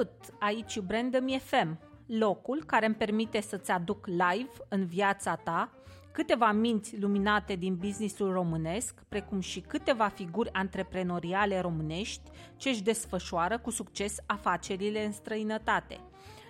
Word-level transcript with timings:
Salut, 0.00 0.18
salut! 0.22 0.42
Aici 0.42 0.78
Brandom 0.78 1.26
FM, 1.38 1.78
locul 2.06 2.64
care 2.66 2.86
îmi 2.86 2.94
permite 2.94 3.40
să-ți 3.40 3.70
aduc 3.70 4.06
live 4.06 4.50
în 4.68 4.86
viața 4.86 5.36
ta 5.36 5.70
câteva 6.12 6.52
minți 6.52 7.00
luminate 7.00 7.54
din 7.54 7.76
businessul 7.76 8.32
românesc, 8.32 9.02
precum 9.08 9.40
și 9.40 9.60
câteva 9.60 10.08
figuri 10.08 10.52
antreprenoriale 10.52 11.60
românești 11.60 12.30
ce 12.56 12.68
își 12.68 12.82
desfășoară 12.82 13.58
cu 13.58 13.70
succes 13.70 14.16
afacerile 14.26 15.04
în 15.04 15.12
străinătate. 15.12 16.00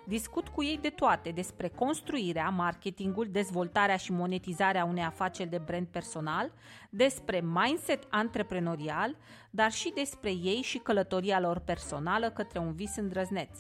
Discut 0.04 0.48
cu 0.48 0.62
ei 0.62 0.78
de 0.82 0.88
toate 0.88 1.30
despre 1.30 1.68
construirea, 1.68 2.48
marketingul, 2.48 3.28
dezvoltarea 3.30 3.96
și 3.96 4.12
monetizarea 4.12 4.84
unei 4.84 5.04
afaceri 5.04 5.50
de 5.50 5.60
brand 5.64 5.86
personal, 5.86 6.52
despre 6.90 7.40
mindset 7.52 8.06
antreprenorial, 8.10 9.16
dar 9.50 9.72
și 9.72 9.92
despre 9.94 10.30
ei 10.30 10.60
și 10.62 10.78
călătoria 10.78 11.40
lor 11.40 11.58
personală 11.58 12.30
către 12.30 12.58
un 12.58 12.72
vis 12.72 12.96
îndrăzneț 12.96 13.58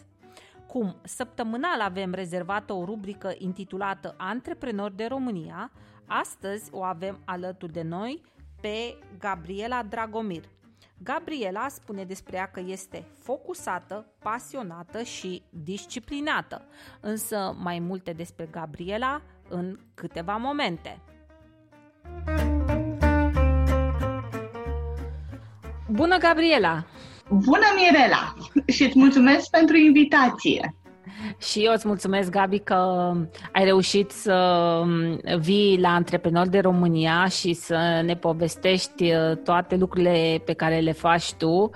cum 0.70 0.96
săptămânal 1.02 1.80
avem 1.80 2.12
rezervată 2.12 2.72
o 2.72 2.84
rubrică 2.84 3.34
intitulată 3.38 4.14
Antreprenori 4.18 4.96
de 4.96 5.06
România, 5.06 5.70
astăzi 6.06 6.68
o 6.72 6.82
avem 6.82 7.20
alături 7.24 7.72
de 7.72 7.82
noi 7.82 8.22
pe 8.60 8.98
Gabriela 9.18 9.82
Dragomir. 9.82 10.44
Gabriela 11.02 11.68
spune 11.68 12.04
despre 12.04 12.36
ea 12.36 12.50
că 12.50 12.60
este 12.66 13.04
focusată, 13.18 14.06
pasionată 14.18 15.02
și 15.02 15.42
disciplinată, 15.50 16.62
însă 17.00 17.56
mai 17.58 17.78
multe 17.78 18.12
despre 18.12 18.48
Gabriela 18.50 19.22
în 19.48 19.78
câteva 19.94 20.36
momente. 20.36 21.00
Bună, 25.88 26.16
Gabriela! 26.18 26.84
Bună, 27.28 27.66
Mirela! 27.76 28.34
Și 28.66 28.82
îți 28.84 28.98
mulțumesc 28.98 29.50
pentru 29.50 29.76
invitație! 29.76 30.74
Și 31.38 31.64
eu 31.64 31.72
îți 31.72 31.86
mulțumesc, 31.86 32.30
Gabi, 32.30 32.58
că 32.58 33.12
ai 33.52 33.64
reușit 33.64 34.10
să 34.10 34.82
vii 35.38 35.78
la 35.80 35.88
Antreprenor 35.88 36.48
de 36.48 36.58
România 36.58 37.26
și 37.26 37.52
să 37.52 38.02
ne 38.04 38.16
povestești 38.16 39.12
uh, 39.12 39.36
toate 39.44 39.76
lucrurile 39.76 40.42
pe 40.44 40.52
care 40.52 40.78
le 40.78 40.92
faci 40.92 41.32
tu. 41.32 41.70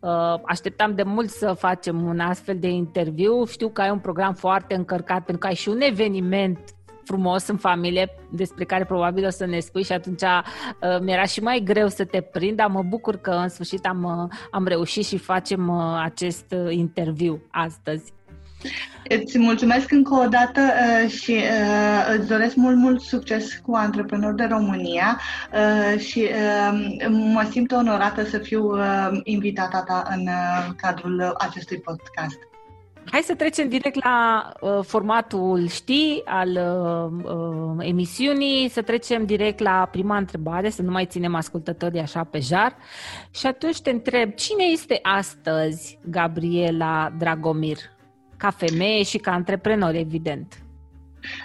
Uh, 0.00 0.34
așteptam 0.44 0.94
de 0.94 1.02
mult 1.02 1.28
să 1.28 1.52
facem 1.52 2.02
un 2.02 2.20
astfel 2.20 2.58
de 2.58 2.68
interviu. 2.68 3.44
Știu 3.44 3.68
că 3.68 3.80
ai 3.80 3.90
un 3.90 3.98
program 3.98 4.34
foarte 4.34 4.74
încărcat, 4.74 5.16
pentru 5.16 5.38
că 5.38 5.46
ai 5.46 5.54
și 5.54 5.68
un 5.68 5.80
eveniment 5.80 6.58
frumos 7.06 7.46
în 7.46 7.56
familie 7.56 8.08
despre 8.30 8.64
care 8.64 8.84
probabil 8.84 9.26
o 9.26 9.30
să 9.30 9.46
ne 9.46 9.58
spui 9.58 9.82
și 9.82 9.92
atunci 9.92 10.22
uh, 10.22 10.98
mi-era 11.00 11.24
și 11.24 11.40
mai 11.40 11.60
greu 11.64 11.88
să 11.88 12.04
te 12.04 12.20
prind, 12.20 12.56
dar 12.56 12.68
mă 12.68 12.82
bucur 12.82 13.16
că 13.16 13.30
în 13.30 13.48
sfârșit 13.48 13.86
am, 13.86 14.02
uh, 14.02 14.36
am 14.50 14.66
reușit 14.66 15.06
și 15.06 15.18
facem 15.18 15.68
uh, 15.68 16.00
acest 16.02 16.54
uh, 16.56 16.72
interviu 16.72 17.42
astăzi. 17.50 18.12
Îți 19.08 19.38
mulțumesc 19.38 19.90
încă 19.90 20.14
o 20.14 20.28
dată 20.28 20.60
uh, 20.60 21.10
și 21.10 21.30
uh, 21.30 22.16
îți 22.18 22.28
doresc 22.28 22.54
mult, 22.54 22.76
mult 22.76 23.00
succes 23.00 23.56
cu 23.62 23.74
Antreprenori 23.74 24.36
de 24.36 24.44
România 24.44 25.20
uh, 25.52 26.00
și 26.00 26.20
uh, 26.20 27.06
mă 27.08 27.46
simt 27.50 27.72
onorată 27.72 28.24
să 28.24 28.38
fiu 28.38 28.64
uh, 28.64 29.08
invitata 29.24 29.82
ta 29.82 30.02
în 30.10 30.26
uh, 30.26 30.74
cadrul 30.76 31.34
acestui 31.38 31.78
podcast. 31.78 32.38
Hai 33.10 33.20
să 33.20 33.34
trecem 33.34 33.68
direct 33.68 34.04
la 34.04 34.52
uh, 34.60 34.78
formatul 34.82 35.68
știi 35.68 36.22
al 36.24 36.48
uh, 36.48 37.32
uh, 37.32 37.86
emisiunii, 37.86 38.68
să 38.68 38.82
trecem 38.82 39.26
direct 39.26 39.58
la 39.58 39.88
prima 39.90 40.16
întrebare, 40.16 40.70
să 40.70 40.82
nu 40.82 40.90
mai 40.90 41.06
ținem 41.06 41.34
ascultătorii 41.34 42.00
așa 42.00 42.24
pe 42.24 42.38
jar. 42.38 42.76
Și 43.30 43.46
atunci 43.46 43.80
te 43.80 43.90
întreb, 43.90 44.34
cine 44.34 44.64
este 44.64 44.98
astăzi 45.02 45.98
Gabriela 46.10 47.12
Dragomir? 47.18 47.78
Ca 48.36 48.50
femeie 48.50 49.02
și 49.02 49.18
ca 49.18 49.30
antreprenor, 49.30 49.94
evident. 49.94 50.54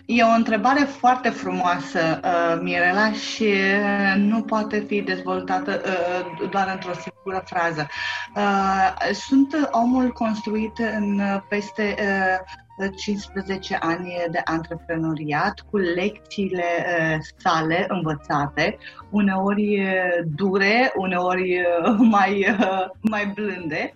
E 0.06 0.24
o 0.24 0.36
întrebare 0.36 0.84
foarte 0.84 1.30
frumoasă, 1.30 2.20
uh, 2.24 2.60
Mirela, 2.62 3.12
și 3.12 3.44
uh, 3.44 4.14
nu 4.18 4.42
poate 4.42 4.80
fi 4.88 5.02
dezvoltată 5.02 5.82
uh, 5.86 6.50
doar 6.50 6.72
într-o 6.74 6.94
singură 6.94 7.44
frază. 7.46 7.88
Uh, 8.36 9.14
sunt 9.14 9.70
omul 9.72 10.12
construit 10.12 10.78
în 10.98 11.22
peste 11.50 11.96
uh, 12.00 12.61
15 12.96 13.78
ani 13.80 14.14
de 14.32 14.42
antreprenoriat, 14.44 15.66
cu 15.70 15.78
lecțiile 15.78 16.64
uh, 16.64 17.18
sale 17.38 17.86
învățate, 17.88 18.78
uneori 19.10 19.80
uh, 19.80 20.24
dure, 20.36 20.92
uneori 20.96 21.60
uh, 21.60 21.96
mai, 21.98 22.48
uh, 22.60 22.86
mai 23.02 23.32
blânde, 23.36 23.94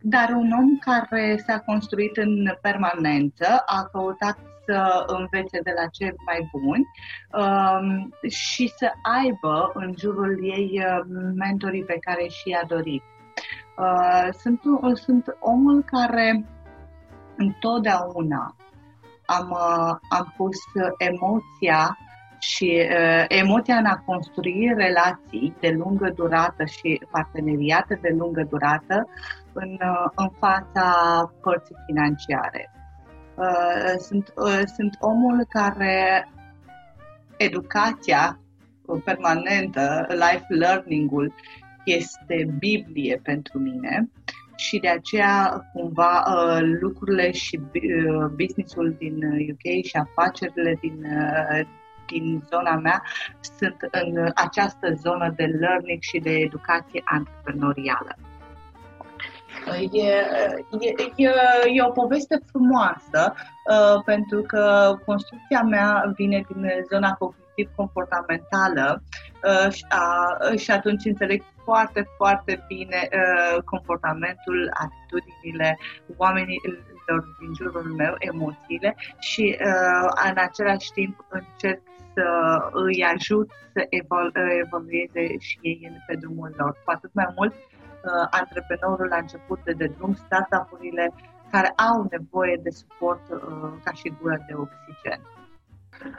dar 0.00 0.28
un 0.30 0.50
om 0.52 0.78
care 0.78 1.42
s-a 1.46 1.58
construit 1.58 2.16
în 2.16 2.56
permanență, 2.60 3.62
a 3.66 3.88
căutat 3.92 4.38
să 4.68 5.04
învețe 5.06 5.60
de 5.62 5.72
la 5.76 5.86
cei 5.86 6.14
mai 6.26 6.50
buni 6.52 6.86
um, 7.42 8.14
și 8.28 8.72
să 8.76 8.92
aibă 9.02 9.70
în 9.74 9.94
jurul 9.98 10.38
ei 10.42 10.82
uh, 10.84 11.04
mentorii 11.34 11.84
pe 11.84 11.98
care 12.00 12.26
și-a 12.28 12.64
dorit. 12.66 13.02
Uh, 13.78 14.28
sunt, 14.32 14.60
sunt 14.94 15.36
omul 15.40 15.84
care 15.84 16.44
întotdeauna 17.38 18.56
am, 19.26 19.50
uh, 19.50 19.96
am 20.08 20.34
pus 20.36 20.56
emoția 20.98 21.98
și 22.38 22.88
uh, 22.90 23.24
emoția 23.28 23.76
în 23.76 23.84
a 23.84 24.02
construi 24.06 24.72
relații 24.76 25.56
de 25.60 25.68
lungă 25.68 26.10
durată 26.14 26.64
și 26.64 27.00
parteneriate 27.10 27.98
de 28.02 28.14
lungă 28.18 28.46
durată 28.50 29.08
în, 29.52 29.72
uh, 29.72 30.10
în 30.14 30.30
fața 30.38 30.92
părții 31.42 31.76
financiare. 31.86 32.72
Uh, 33.34 33.94
sunt, 33.98 34.32
uh, 34.36 34.62
sunt 34.74 34.96
omul 35.00 35.46
care 35.48 36.28
educația 37.36 38.38
permanentă, 39.04 40.06
life 40.08 40.46
learning-ul 40.48 41.34
este 41.84 42.54
Biblie 42.58 43.20
pentru 43.22 43.58
mine 43.58 44.08
și 44.58 44.78
de 44.78 44.88
aceea 44.88 45.68
cumva 45.72 46.24
uh, 46.26 46.58
lucrurile 46.80 47.30
și 47.30 47.60
businessul 48.36 48.94
din 48.98 49.14
UK 49.50 49.84
și 49.84 49.96
afacerile 49.96 50.78
din, 50.80 51.06
din 52.06 52.42
zona 52.50 52.76
mea 52.76 53.02
sunt 53.40 53.76
în 53.90 54.30
această 54.34 54.94
zonă 54.94 55.32
de 55.36 55.44
learning 55.44 56.00
și 56.00 56.18
de 56.18 56.30
educație 56.30 57.02
antreprenorială. 57.04 58.16
E, 59.92 60.08
e, 60.80 60.94
e, 61.16 61.30
e 61.72 61.82
o 61.82 61.90
poveste 61.90 62.38
frumoasă 62.50 63.34
uh, 63.34 64.02
pentru 64.04 64.42
că 64.42 64.94
construcția 65.04 65.62
mea 65.62 66.12
vine 66.16 66.44
din 66.48 66.70
zona 66.92 67.16
cognitiv-comportamentală 67.58 69.02
uh, 69.44 69.72
și, 69.72 69.84
a, 69.88 70.36
și 70.56 70.70
atunci 70.70 71.04
înțeleg 71.04 71.42
foarte, 71.64 72.06
foarte 72.16 72.64
bine 72.68 73.08
uh, 73.12 73.62
comportamentul, 73.62 74.70
atitudinile, 74.72 75.78
oamenii, 76.16 76.60
oamenilor 77.08 77.36
din 77.38 77.54
jurul 77.54 77.94
meu 77.96 78.14
emoțiile 78.18 78.96
și 79.18 79.56
uh, 79.60 80.10
în 80.30 80.36
același 80.36 80.92
timp 80.92 81.26
încerc 81.28 81.80
să 82.14 82.26
îi 82.72 83.04
ajut 83.04 83.50
să 83.72 83.86
evol- 83.88 84.32
evolueze 84.64 85.38
și 85.38 85.58
ei 85.62 86.02
pe 86.06 86.14
drumul 86.14 86.54
lor. 86.56 86.70
Cu 86.84 86.90
atât 86.90 87.10
mai 87.12 87.32
mult, 87.36 87.54
uh, 87.54 88.26
antreprenorul 88.30 89.06
la 89.08 89.16
început 89.16 89.60
de, 89.64 89.72
de 89.72 89.86
drum, 89.96 90.14
startup-urile 90.14 91.12
care 91.50 91.72
au 91.90 92.06
nevoie 92.10 92.60
de 92.62 92.70
suport 92.70 93.30
uh, 93.30 93.72
ca 93.84 93.92
și 93.92 94.14
gură 94.20 94.44
de 94.48 94.54
oxigen. 94.54 95.20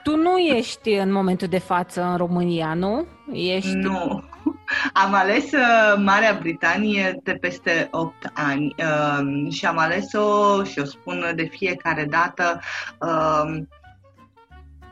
Tu 0.04 0.16
nu 0.16 0.38
ești 0.38 0.90
în 0.90 1.12
momentul 1.12 1.48
de 1.48 1.60
față 1.60 2.04
în 2.04 2.18
România, 2.18 2.74
nu? 2.74 3.06
Ești... 3.32 3.74
Nu. 3.74 4.24
Am 5.04 5.14
ales 5.14 5.52
uh, 5.52 6.02
Marea 6.04 6.38
Britanie 6.40 7.20
de 7.24 7.34
peste 7.34 7.88
8 7.92 8.32
ani 8.34 8.76
uh, 8.78 9.52
și 9.52 9.66
am 9.66 9.78
ales-o 9.78 10.64
și 10.64 10.80
o 10.80 10.86
spun 10.86 11.32
de 11.36 11.44
fiecare 11.44 12.06
dată 12.10 12.60
uh, 13.00 13.62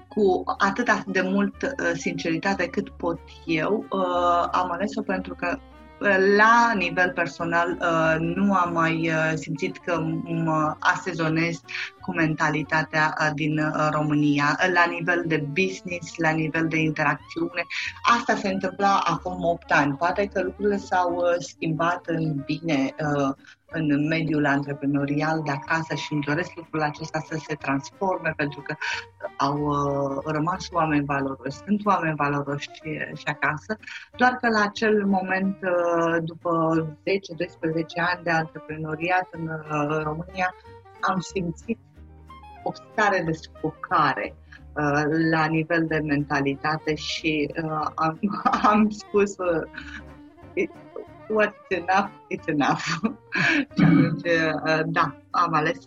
cu 0.07 0.43
atât 0.57 1.03
de 1.05 1.21
mult 1.21 1.61
uh, 1.61 1.91
sinceritate 1.93 2.67
cât 2.67 2.89
pot 2.89 3.19
eu. 3.45 3.85
Uh, 3.89 4.47
am 4.51 4.71
ales-o 4.71 5.01
pentru 5.01 5.35
că 5.35 5.59
la 6.37 6.73
nivel 6.75 7.11
personal 7.11 7.77
uh, 7.81 8.15
nu 8.19 8.53
am 8.53 8.73
mai 8.73 9.09
uh, 9.09 9.31
simțit 9.35 9.77
că 9.77 9.99
mă 10.23 10.75
asezonez 10.79 11.61
cu 12.01 12.11
mentalitatea 12.13 13.15
uh, 13.19 13.29
din 13.33 13.73
România. 13.91 14.59
La 14.73 14.85
nivel 14.89 15.23
de 15.25 15.37
business, 15.37 16.17
la 16.17 16.29
nivel 16.29 16.67
de 16.67 16.77
interacțiune, 16.77 17.65
asta 18.17 18.35
se 18.35 18.47
întâmpla 18.47 19.01
acum 19.03 19.43
8 19.43 19.71
ani. 19.71 19.95
Poate 19.95 20.25
că 20.33 20.41
lucrurile 20.41 20.77
s-au 20.77 21.23
schimbat 21.39 22.05
în 22.05 22.43
bine 22.45 22.95
în 23.69 24.07
mediul 24.07 24.45
antreprenorial 24.45 25.41
de 25.45 25.51
acasă 25.51 25.95
și 25.95 26.13
îmi 26.13 26.21
doresc 26.21 26.55
lucrul 26.55 26.81
acesta 26.81 27.19
să 27.19 27.37
se 27.47 27.55
transforme 27.55 28.33
pentru 28.35 28.61
că 28.61 28.75
au 29.37 29.57
uh, 29.57 30.23
rămas 30.25 30.67
oameni 30.71 31.05
valoroși, 31.05 31.57
sunt 31.65 31.85
oameni 31.85 32.15
valoroși 32.15 32.69
și, 32.73 32.89
și 33.15 33.25
acasă, 33.25 33.77
doar 34.15 34.31
că 34.31 34.47
la 34.49 34.61
acel 34.61 35.05
moment, 35.05 35.57
uh, 35.61 36.17
după 36.23 36.51
10-12 36.99 37.01
ani 38.11 38.23
de 38.23 38.29
antreprenoriat 38.29 39.27
în 39.31 39.47
uh, 39.47 40.03
România, 40.03 40.55
am 40.99 41.19
simțit 41.19 41.79
o 42.63 42.71
stare 42.73 43.23
de 43.25 43.31
sufocare 43.31 44.35
uh, 44.75 45.03
la 45.31 45.45
nivel 45.45 45.85
de 45.87 45.97
mentalitate 45.97 46.95
și 46.95 47.53
uh, 47.63 47.87
am, 47.95 48.19
am 48.71 48.89
spus 48.89 49.37
uh, 49.37 49.61
what's 51.29 51.69
enough, 51.69 52.09
it's 52.29 52.47
enough. 52.47 52.83
și 53.75 53.83
atunci, 53.83 54.21
uh, 54.23 54.81
da, 54.85 55.15
am 55.29 55.53
ales 55.53 55.77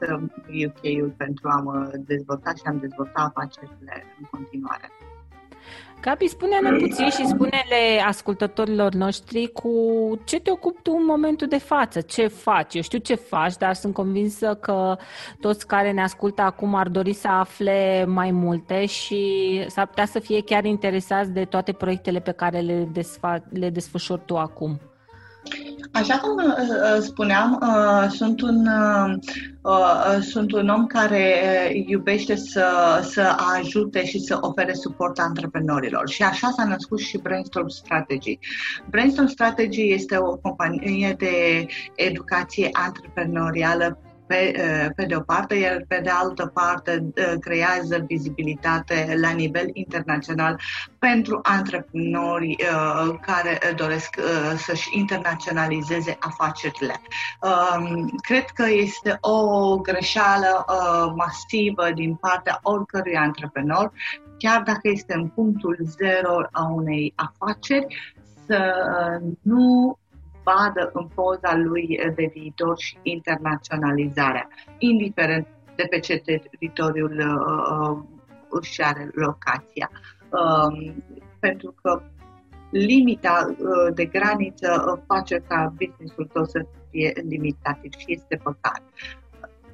UK-ul 0.65 1.07
uh, 1.07 1.13
pentru 1.17 1.49
a 1.49 1.61
mă 1.61 1.91
dezvolta 1.99 2.51
și 2.55 2.63
am 2.65 2.79
dezvoltat 2.79 3.27
afacerile 3.27 4.05
în 4.19 4.25
continuare. 4.31 4.91
Gabi, 6.01 6.29
spune-ne 6.29 6.77
puțin 6.77 7.11
și 7.11 7.27
spune-le 7.27 8.03
ascultătorilor 8.07 8.93
noștri 8.93 9.51
cu 9.53 9.71
ce 10.25 10.41
te 10.41 10.51
ocupi 10.51 10.83
tu 10.83 10.93
în 10.99 11.05
momentul 11.05 11.47
de 11.47 11.59
față, 11.59 12.01
ce 12.01 12.27
faci. 12.27 12.75
Eu 12.75 12.83
știu 12.83 12.99
ce 12.99 13.15
faci, 13.15 13.57
dar 13.57 13.75
sunt 13.75 13.95
convinsă 13.95 14.55
că 14.55 14.97
toți 15.41 15.67
care 15.67 15.93
ne 15.93 16.03
ascultă 16.03 16.43
acum 16.43 16.75
ar 16.75 16.89
dori 16.89 17.13
să 17.13 17.29
afle 17.29 18.05
mai 18.09 18.31
multe 18.31 18.87
și 18.87 19.65
s-ar 19.69 19.87
putea 19.87 20.07
să 20.07 20.19
fie 20.19 20.43
chiar 20.43 20.65
interesați 20.65 21.31
de 21.31 21.45
toate 21.45 21.73
proiectele 21.73 22.21
pe 22.21 22.33
care 22.33 22.61
le, 22.61 22.89
desfa- 22.93 23.49
le 23.51 23.71
desfășori 23.71 24.23
tu 24.25 24.37
acum. 24.37 24.81
Așa 25.93 26.19
cum 26.19 26.37
uh, 26.37 26.55
uh, 26.59 27.01
spuneam, 27.01 27.59
uh, 27.63 28.11
sunt 28.11 28.41
un, 28.41 28.69
sunt 30.21 30.53
un 30.53 30.69
om 30.69 30.87
care 30.87 31.33
iubește 31.87 32.37
să, 32.37 32.67
să 33.03 33.37
ajute 33.59 34.05
și 34.05 34.19
să 34.19 34.39
ofere 34.41 34.73
suport 34.73 35.19
antreprenorilor 35.19 36.09
și 36.09 36.23
așa 36.23 36.51
s-a 36.51 36.65
născut 36.65 36.99
și 36.99 37.19
Brainstorm 37.19 37.69
Strategy. 37.69 38.39
Brainstorm 38.91 39.27
Strategy 39.27 39.93
este 39.93 40.17
o 40.17 40.37
companie 40.37 41.15
de 41.19 41.67
educație 41.95 42.69
antreprenorială 42.73 43.99
pe, 44.31 44.53
pe 44.97 45.05
de 45.05 45.17
o 45.17 45.21
parte, 45.21 45.55
iar 45.55 45.85
pe 45.89 46.01
de 46.03 46.11
altă 46.11 46.47
parte 46.55 47.13
creează 47.41 48.05
vizibilitate 48.07 49.17
la 49.21 49.31
nivel 49.31 49.71
internațional 49.73 50.61
pentru 50.99 51.41
antreprenori 51.43 52.57
care 53.21 53.59
doresc 53.77 54.21
să-și 54.57 54.99
internaționalizeze 54.99 56.17
afacerile. 56.21 57.01
Cred 58.23 58.45
că 58.45 58.65
este 58.69 59.19
o 59.21 59.77
greșeală 59.77 60.65
masivă 61.17 61.91
din 61.95 62.15
partea 62.15 62.59
oricărui 62.63 63.17
antreprenor, 63.17 63.93
chiar 64.39 64.63
dacă 64.63 64.81
este 64.89 65.15
în 65.15 65.29
punctul 65.29 65.77
zero 65.81 66.43
a 66.51 66.73
unei 66.75 67.13
afaceri, 67.17 68.15
să 68.47 68.75
nu 69.43 69.99
vadă 70.45 70.91
în 70.93 71.07
poza 71.15 71.57
lui 71.57 72.01
de 72.15 72.31
viitor 72.33 72.79
și 72.79 72.99
internaționalizarea, 73.03 74.49
indiferent 74.79 75.47
de 75.75 75.87
pe 75.91 75.99
ce 75.99 76.17
teritoriul 76.17 77.19
uh, 77.19 77.91
uh 77.91 78.19
își 78.51 78.83
are 78.83 79.11
locația. 79.13 79.91
Uh, 80.31 80.93
pentru 81.39 81.75
că 81.83 82.03
limita 82.71 83.55
uh, 83.59 83.95
de 83.95 84.05
graniță 84.05 84.85
uh, 84.87 85.03
face 85.07 85.43
ca 85.49 85.73
businessul 85.77 86.29
tău 86.33 86.45
să 86.45 86.67
fie 86.91 87.13
limitat 87.29 87.79
și 87.99 88.05
este 88.07 88.37
păcat. 88.43 88.83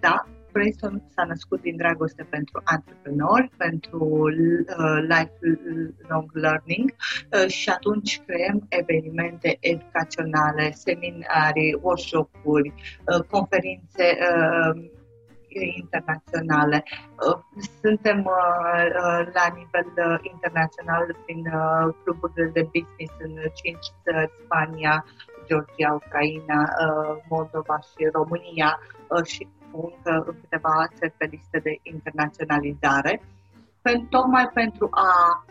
Da, 0.00 0.26
Brainstorm 0.56 1.02
s-a 1.14 1.24
născut 1.24 1.60
din 1.60 1.76
dragoste 1.76 2.26
pentru 2.30 2.60
antreprenori, 2.64 3.50
pentru 3.56 4.04
uh, 4.04 4.98
lifelong 5.12 6.30
learning 6.32 6.94
uh, 6.94 7.48
și 7.48 7.68
atunci 7.70 8.20
creăm 8.26 8.66
evenimente 8.68 9.56
educaționale, 9.60 10.70
seminarii, 10.70 11.78
workshop-uri, 11.82 12.68
uh, 12.68 13.20
conferințe 13.30 14.18
uh, 14.20 14.90
internaționale. 15.82 16.84
Uh, 17.26 17.38
suntem 17.82 18.18
uh, 18.18 18.84
uh, 19.02 19.22
la 19.36 19.46
nivel 19.58 20.20
internațional 20.32 21.16
prin 21.24 21.42
cluburile 22.02 22.50
de 22.52 22.68
business 22.72 23.14
în 23.18 23.32
cinci 23.54 23.86
țări, 24.02 24.32
Spania, 24.44 25.04
Georgia, 25.46 25.92
Ucraina, 25.92 26.60
Moldova 27.28 27.78
și 27.80 28.08
România 28.12 28.78
și 29.24 29.48
încă 29.82 30.24
în 30.26 30.36
câteva 30.40 30.88
țări 30.94 31.14
pe 31.16 31.28
liste 31.30 31.58
de 31.58 31.78
internaționalizare, 31.82 33.22
tocmai 34.10 34.50
pentru 34.54 34.88
a 34.90 35.44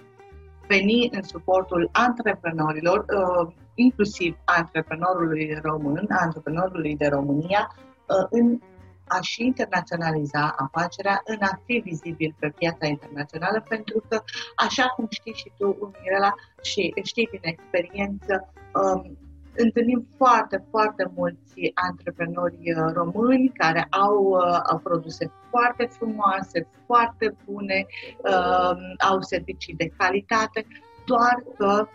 veni 0.67 1.10
în 1.12 1.24
suportul 1.24 1.89
antreprenorilor, 1.91 3.00
uh, 3.00 3.53
inclusiv 3.74 4.38
antreprenorului 4.46 5.60
român, 5.62 6.05
antreprenorului 6.10 6.96
de 6.96 7.08
România, 7.08 7.75
uh, 7.77 8.27
în 8.29 8.60
a-și 9.08 9.44
internaționaliza 9.44 10.55
afacerea, 10.58 11.22
în 11.25 11.38
a 11.39 11.60
fi 11.65 11.82
vizibil 11.84 12.36
pe 12.39 12.53
piața 12.58 12.86
internațională, 12.88 13.65
pentru 13.70 14.03
că, 14.10 14.24
așa 14.55 14.88
cum 14.88 15.08
știi 15.10 15.34
și 15.34 15.51
tu, 15.58 15.94
Mirela, 16.01 16.34
și 16.62 16.94
știi 17.03 17.27
din 17.32 17.39
experiență, 17.41 18.53
um, 18.74 19.17
întâlnim 19.56 20.08
foarte, 20.18 20.66
foarte 20.70 21.12
mulți 21.16 21.72
antreprenori 21.90 22.58
uh, 22.62 22.92
români 22.94 23.52
care 23.54 23.88
au, 23.90 24.24
uh, 24.24 24.60
au 24.72 24.78
produse 24.78 25.32
foarte 25.50 25.86
frumoase, 25.86 26.68
foarte 26.86 27.36
bune, 27.46 27.86
uh, 28.18 28.78
au 29.10 29.22
servicii 29.22 29.74
de 29.74 29.92
calitate, 29.98 30.66
doar 31.06 31.44
că 31.58 31.88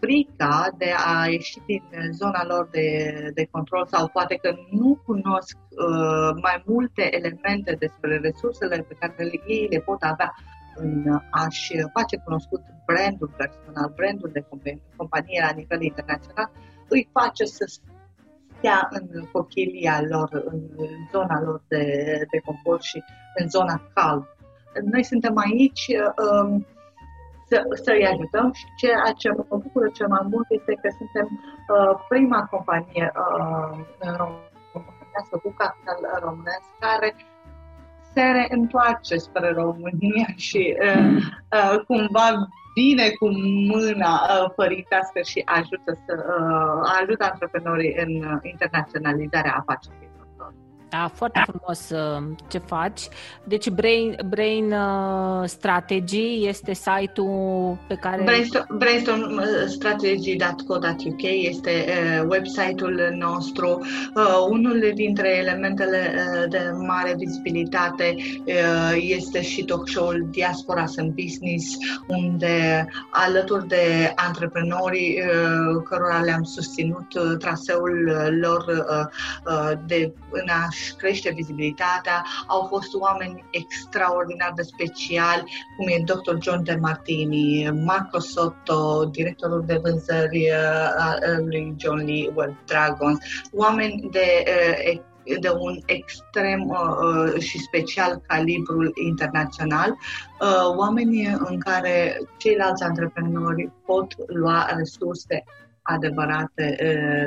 frica 0.00 0.68
de 0.78 0.92
a 1.06 1.26
ieși 1.26 1.58
din 1.66 1.82
zona 2.12 2.44
lor 2.44 2.68
de, 2.70 2.86
de 3.34 3.48
control 3.50 3.86
sau 3.86 4.08
poate 4.08 4.34
că 4.34 4.54
nu 4.70 5.00
cunosc 5.04 5.56
uh, 5.70 6.30
mai 6.42 6.62
multe 6.66 7.16
elemente 7.16 7.76
despre 7.78 8.18
resursele 8.18 8.84
pe 8.88 8.96
care 9.00 9.14
ei 9.46 9.68
le 9.70 9.78
pot 9.78 10.02
avea 10.02 10.34
în 10.74 11.20
a-și 11.30 11.74
face 11.92 12.16
cunoscut 12.24 12.62
brandul 12.86 13.30
personal, 13.36 13.92
brandul 13.96 14.30
de 14.32 14.44
companie 14.96 15.40
la 15.46 15.52
nivel 15.56 15.82
internațional, 15.82 16.50
îi 16.90 17.08
face 17.12 17.44
să 17.44 17.64
stea 18.58 18.88
în 18.90 19.06
cochilia 19.32 20.00
lor, 20.08 20.28
în 20.32 20.60
zona 21.10 21.40
lor 21.40 21.62
de, 21.68 21.84
de 22.30 22.38
confort 22.44 22.82
și 22.82 23.02
în 23.34 23.48
zona 23.48 23.90
cald. 23.94 24.24
Noi 24.92 25.04
suntem 25.04 25.34
aici 25.36 25.86
um, 26.26 26.66
să, 27.48 27.62
să-i 27.82 28.06
ajutăm 28.12 28.52
și 28.52 28.64
ceea 28.76 29.12
ce 29.16 29.28
mă 29.30 29.56
bucură 29.62 29.88
cel 29.92 30.08
mai 30.08 30.24
mult 30.30 30.46
este 30.48 30.72
că 30.82 30.88
suntem 30.98 31.26
uh, 31.32 32.04
prima 32.08 32.40
companie 32.50 33.12
uh, 33.14 33.70
românească 34.72 35.36
cu 35.42 35.50
capital 35.62 36.00
românesc 36.22 36.66
care 36.80 37.14
se 38.12 38.22
reîntoarce 38.22 39.16
spre 39.16 39.52
România 39.52 40.28
și 40.48 40.76
uh, 40.80 41.16
uh, 41.56 41.84
cumva 41.86 42.48
vine 42.74 43.08
cu 43.18 43.28
mâna 43.72 44.12
uh, 44.22 44.50
părintească 44.56 45.20
și 45.22 45.42
ajută, 45.44 45.90
să, 46.06 46.12
uh, 46.16 46.90
ajută 47.00 47.24
antreprenorii 47.24 47.94
în 48.04 48.24
uh, 48.24 48.38
internaționalizarea 48.42 49.54
afacerilor 49.58 50.00
lor. 50.02 50.09
Da, 50.90 51.10
foarte 51.14 51.42
frumos 51.46 51.90
uh, 51.90 52.22
ce 52.48 52.58
faci. 52.58 53.08
Deci 53.44 53.68
Brain, 53.68 54.18
Brain 54.28 54.72
uh, 54.72 55.42
Strategy 55.44 56.46
este 56.46 56.74
site-ul 56.74 57.78
pe 57.88 57.94
care... 57.94 58.22
Brainstorm, 58.22 58.78
brainstormstrategy.co.uk 58.78 61.22
este 61.22 61.70
uh, 61.70 62.22
website-ul 62.28 63.14
nostru. 63.18 63.86
Uh, 64.14 64.46
unul 64.48 64.90
dintre 64.94 65.36
elementele 65.36 66.14
uh, 66.14 66.44
de 66.48 66.70
mare 66.86 67.14
vizibilitate 67.18 68.14
uh, 68.44 68.94
este 68.96 69.42
și 69.42 69.64
talk 69.64 69.88
show-ul 69.88 70.28
Diaspora 70.30 70.84
în 70.96 71.10
Business, 71.10 71.76
unde 72.08 72.86
alături 73.10 73.66
de 73.66 74.12
antreprenorii 74.14 75.20
uh, 75.20 75.82
cărora 75.84 76.20
le-am 76.20 76.42
susținut 76.42 77.14
uh, 77.14 77.36
traseul 77.38 78.12
lor 78.40 78.64
uh, 78.68 79.04
uh, 79.46 79.72
de 79.86 80.12
în 80.32 80.48
a 80.48 80.68
a-și 80.80 80.94
crește 80.94 81.32
vizibilitatea. 81.34 82.24
Au 82.46 82.66
fost 82.66 82.94
oameni 82.94 83.44
extraordinar 83.50 84.52
de 84.56 84.62
speciali, 84.62 85.44
cum 85.76 85.86
e 85.88 86.02
Dr. 86.04 86.36
John 86.40 86.64
De 86.64 86.78
Martini, 86.80 87.70
Marco 87.84 88.18
Sotto, 88.18 89.04
directorul 89.04 89.64
de 89.66 89.80
vânzări 89.82 90.50
uh, 90.50 91.44
lui 91.44 91.74
John 91.76 92.04
Lee 92.04 92.32
Web 92.34 92.56
Dragons, 92.66 93.18
oameni 93.52 94.08
de 94.10 94.44
uh, 94.94 95.08
de 95.40 95.50
un 95.58 95.80
extrem 95.86 96.68
uh, 96.68 97.40
și 97.40 97.58
special 97.58 98.22
calibrul 98.26 98.92
internațional, 99.04 99.90
uh, 99.90 100.76
oameni 100.76 101.26
în 101.26 101.58
care 101.58 102.20
ceilalți 102.36 102.82
antreprenori 102.82 103.70
pot 103.86 104.14
lua 104.26 104.66
resurse 104.76 105.44
adevărate 105.82 106.76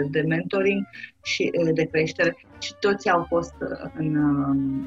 de 0.09 0.21
mentoring 0.21 0.87
și 1.23 1.51
de 1.73 1.85
creștere 1.85 2.37
și 2.59 2.75
toți 2.79 3.09
au 3.09 3.25
fost 3.29 3.53
în, 3.97 4.15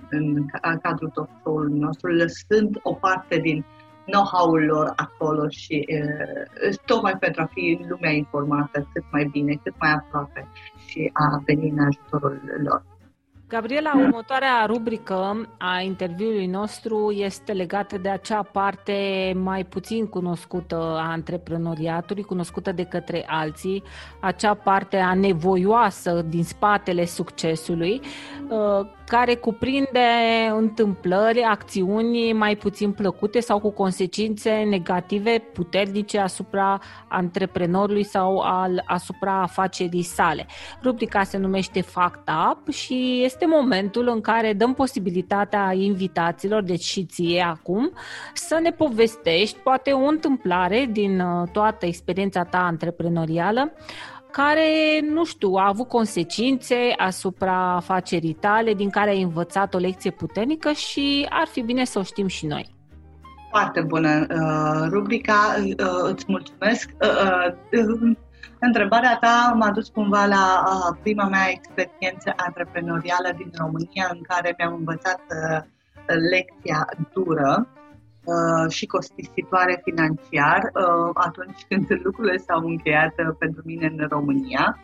în 0.09 0.47
cadrul 0.83 1.11
talk 1.15 1.29
show-ului 1.41 1.79
nostru, 1.79 2.11
lăsând 2.11 2.79
o 2.83 2.93
parte 2.93 3.37
din 3.37 3.65
know-how-ul 4.07 4.65
lor 4.65 4.93
acolo 4.97 5.49
și 5.49 5.87
tocmai 6.85 7.17
pentru 7.21 7.43
a 7.43 7.51
fi 7.53 7.85
lumea 7.89 8.11
informată 8.11 8.89
cât 8.93 9.05
mai 9.13 9.29
bine, 9.33 9.61
cât 9.63 9.75
mai 9.79 9.93
aproape 9.93 10.49
și 10.87 11.11
a 11.13 11.43
veni 11.45 11.69
în 11.69 11.79
ajutorul 11.79 12.41
lor. 12.63 12.96
Gabriela, 13.49 13.93
următoarea 13.97 14.65
rubrică 14.67 15.49
a 15.59 15.81
interviului 15.81 16.47
nostru 16.47 17.11
este 17.11 17.53
legată 17.53 17.99
de 17.99 18.09
acea 18.09 18.43
parte 18.43 19.33
mai 19.37 19.65
puțin 19.65 20.07
cunoscută 20.07 20.77
a 20.77 21.11
antreprenoriatului, 21.11 22.23
cunoscută 22.23 22.73
de 22.73 22.85
către 22.85 23.25
alții, 23.27 23.83
acea 24.21 24.55
parte 24.55 24.97
anevoioasă 24.97 26.25
din 26.29 26.45
spatele 26.45 27.05
succesului, 27.05 28.01
uh, 28.49 28.87
care 29.07 29.35
cuprinde 29.35 30.09
întâmplări, 30.57 31.43
acțiuni 31.43 32.33
mai 32.33 32.57
puțin 32.57 32.93
plăcute 32.93 33.41
sau 33.41 33.59
cu 33.59 33.71
consecințe 33.71 34.51
negative 34.51 35.43
puternice 35.53 36.19
asupra 36.19 36.81
antreprenorului 37.09 38.05
sau 38.05 38.39
al, 38.39 38.83
asupra 38.87 39.43
afacerii 39.43 40.03
sale. 40.03 40.47
Rubrica 40.83 41.23
se 41.23 41.39
numește 41.39 41.81
Fact 41.81 42.29
Up 42.51 42.73
și 42.73 43.21
este 43.25 43.47
momentul 43.47 44.09
în 44.09 44.21
care 44.21 44.53
dăm 44.53 44.75
posibilitatea 44.75 45.73
invitaților, 45.73 46.63
deci 46.63 46.85
și 46.85 47.05
ție 47.05 47.43
acum, 47.43 47.93
să 48.35 48.59
ne 48.63 48.71
povestești 48.71 49.59
poate 49.59 49.91
o 49.91 50.07
întâmplare 50.07 50.89
din 50.91 51.21
uh, 51.21 51.49
toată 51.53 51.87
experiența 51.87 52.45
ta 52.45 52.59
antreprenorială 52.59 53.73
care, 54.41 55.01
nu 55.03 55.25
știu, 55.25 55.53
a 55.53 55.67
avut 55.69 55.89
consecințe 55.89 56.77
asupra 56.97 57.75
afacerii 57.75 58.33
tale, 58.33 58.75
din 58.75 58.91
care 58.91 59.11
ai 59.11 59.23
învățat 59.23 59.75
o 59.75 59.79
lecție 59.79 60.11
puternică 60.11 60.73
și 60.73 61.27
ar 61.31 61.47
fi 61.47 61.61
bine 61.63 61.85
să 61.85 61.99
o 61.99 62.03
știm 62.03 62.27
și 62.27 62.47
noi. 62.47 62.75
Foarte 63.51 63.81
bună 63.81 64.27
uh, 64.31 64.89
rubrica, 64.91 65.55
uh, 65.59 66.11
îți 66.13 66.25
mulțumesc. 66.29 66.91
Uh, 67.01 67.53
uh, 67.73 68.17
întrebarea 68.59 69.17
ta 69.21 69.55
m-a 69.59 69.71
dus 69.71 69.89
cumva 69.89 70.25
la 70.25 70.65
uh, 70.67 70.99
prima 71.03 71.25
mea 71.29 71.49
experiență 71.51 72.33
antreprenorială 72.37 73.31
din 73.37 73.51
România, 73.59 74.09
în 74.13 74.21
care 74.23 74.55
mi-am 74.59 74.75
învățat 74.75 75.21
uh, 75.21 75.63
lecția 76.31 76.89
dură 77.13 77.69
Uh, 78.35 78.71
și 78.71 78.87
costisitoare 78.87 79.81
financiar 79.85 80.61
uh, 80.75 81.11
atunci 81.15 81.61
când 81.69 81.87
lucrurile 82.07 82.37
s-au 82.37 82.61
încheiat 82.67 83.15
uh, 83.19 83.35
pentru 83.39 83.63
mine 83.65 83.87
în 83.87 84.07
România. 84.09 84.79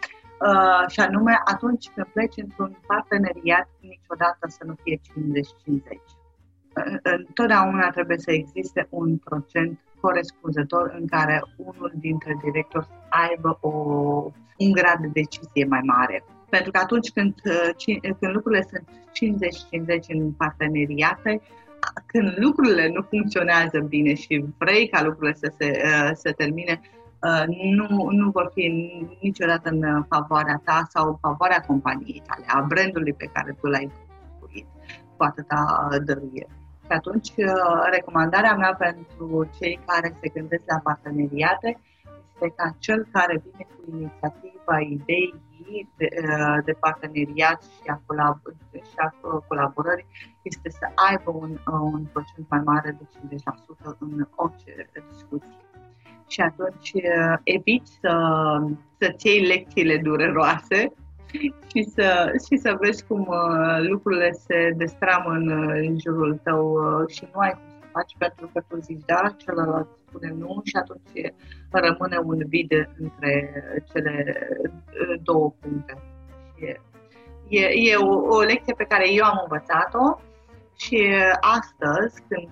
Uh, 0.49 0.91
și 0.91 1.01
anume 1.01 1.41
atunci 1.45 1.87
când 1.95 2.07
pleci 2.13 2.37
într-un 2.37 2.79
parteneriat, 2.87 3.69
niciodată 3.81 4.45
să 4.49 4.63
nu 4.67 4.75
fie 4.83 4.97
50-50. 4.97 5.01
Uh, 5.71 6.99
întotdeauna 7.03 7.91
trebuie 7.91 8.19
să 8.19 8.31
existe 8.31 8.87
un 8.91 9.17
procent 9.19 9.79
corespunzător 10.01 10.95
în 10.99 11.07
care 11.07 11.43
unul 11.57 11.93
dintre 11.95 12.39
directori 12.45 12.87
să 12.87 13.01
aibă 13.09 13.59
o, 13.61 13.71
un 14.59 14.73
grad 14.73 14.99
de 15.01 15.09
decizie 15.13 15.65
mai 15.65 15.81
mare. 15.85 16.25
Pentru 16.49 16.71
că 16.71 16.79
atunci 16.79 17.11
când, 17.11 17.35
când 18.21 18.33
lucrurile 18.33 18.67
sunt 18.71 18.85
50-50 18.89 20.07
în 20.09 20.33
parteneriate, 20.33 21.41
când 22.07 22.35
lucrurile 22.37 22.89
nu 22.89 23.03
funcționează 23.03 23.79
bine 23.81 24.15
și 24.15 24.45
vrei 24.59 24.89
ca 24.89 25.03
lucrurile 25.03 25.35
să 25.35 25.53
se 25.59 25.83
uh, 25.85 26.11
să 26.15 26.33
termine, 26.33 26.81
uh, 27.23 27.45
nu, 27.77 28.09
nu 28.11 28.31
vor 28.31 28.51
fi 28.55 28.91
niciodată 29.21 29.69
în 29.69 30.05
favoarea 30.09 30.61
ta 30.65 30.87
sau 30.89 31.09
în 31.09 31.17
favoarea 31.21 31.65
companiei 31.67 32.23
tale, 32.27 32.45
a 32.47 32.65
brandului 32.69 33.13
pe 33.13 33.31
care 33.33 33.57
tu 33.61 33.67
l-ai 33.67 33.91
construit 34.39 34.67
cu 35.17 35.23
atâta 35.25 35.89
dăruire. 36.05 36.49
Și 36.85 36.99
atunci, 36.99 37.29
uh, 37.29 37.89
recomandarea 37.91 38.55
mea 38.55 38.75
pentru 38.79 39.51
cei 39.59 39.81
care 39.87 40.17
se 40.21 40.29
gândesc 40.29 40.63
la 40.67 40.79
parteneriate 40.83 41.81
este 42.43 42.55
ca 42.57 42.77
cel 42.79 43.07
care 43.13 43.43
vine 43.45 43.67
cu 43.71 43.97
inițiativa, 43.97 44.79
idei, 44.81 45.35
de, 45.97 46.09
uh, 46.23 46.65
de 46.65 46.73
parteneriat 46.73 47.63
și 47.63 47.87
a, 47.87 48.01
colab- 48.07 48.55
și 48.73 48.97
a 48.97 49.15
colaborării 49.49 50.07
este 50.43 50.71
să 50.71 50.87
aibă 50.95 51.31
un, 51.31 51.51
uh, 51.51 51.81
un 51.93 52.05
procent 52.13 52.49
mai 52.49 52.61
mare 52.65 52.97
de 52.99 53.05
50% 53.05 53.97
în 53.99 54.27
orice 54.35 54.91
discuție. 55.11 55.57
Și 56.27 56.41
atunci 56.41 56.93
uh, 56.93 57.39
evit 57.45 57.87
să, 57.87 58.13
să-ți 58.99 59.27
iei 59.27 59.47
lecțiile 59.47 59.97
dureroase 59.97 60.93
și 61.71 61.83
să, 61.83 62.33
și 62.47 62.57
să 62.57 62.77
vezi 62.81 63.07
cum 63.07 63.29
lucrurile 63.79 64.31
se 64.33 64.73
destramă 64.77 65.31
în, 65.31 65.49
în 65.69 65.99
jurul 65.99 66.41
tău 66.43 66.79
și 67.09 67.29
nu 67.33 67.41
ai 67.41 67.51
cum 67.51 67.63
să 67.81 67.87
faci 67.93 68.15
pentru 68.19 68.51
că 68.53 68.65
tu 68.69 68.81
zici 68.81 69.05
da, 69.05 69.35
celălalt 69.37 69.89
spune 70.13 70.35
nu 70.39 70.61
și 70.65 70.77
atunci 70.77 71.33
rămâne 71.71 72.19
un 72.25 72.39
vid 72.49 72.73
între 72.99 73.33
cele 73.93 74.15
două 75.23 75.55
puncte. 75.61 75.95
E, 77.49 77.67
e 77.91 77.97
o, 77.97 78.37
o 78.37 78.41
lecție 78.41 78.75
pe 78.77 78.91
care 78.93 79.13
eu 79.13 79.25
am 79.25 79.39
învățat-o 79.43 80.21
și 80.77 80.99
astăzi, 81.41 82.23
când 82.29 82.51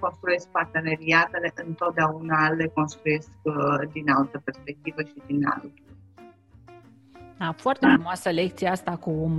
construiesc 0.00 0.48
parteneriatele, 0.48 1.52
întotdeauna 1.54 2.50
le 2.50 2.66
construiesc 2.74 3.30
uh, 3.42 3.54
din 3.92 4.10
altă 4.10 4.40
perspectivă 4.44 5.02
și 5.02 5.22
din 5.26 5.46
altul 5.46 5.85
da, 7.38 7.54
foarte 7.56 7.86
frumoasă 7.94 8.30
lecția 8.30 8.70
asta 8.70 8.90
cu 8.90 9.30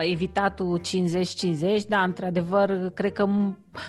evitatul 0.00 0.80
50-50, 0.80 1.86
dar 1.88 2.04
într-adevăr 2.04 2.90
cred 2.94 3.12
că 3.12 3.28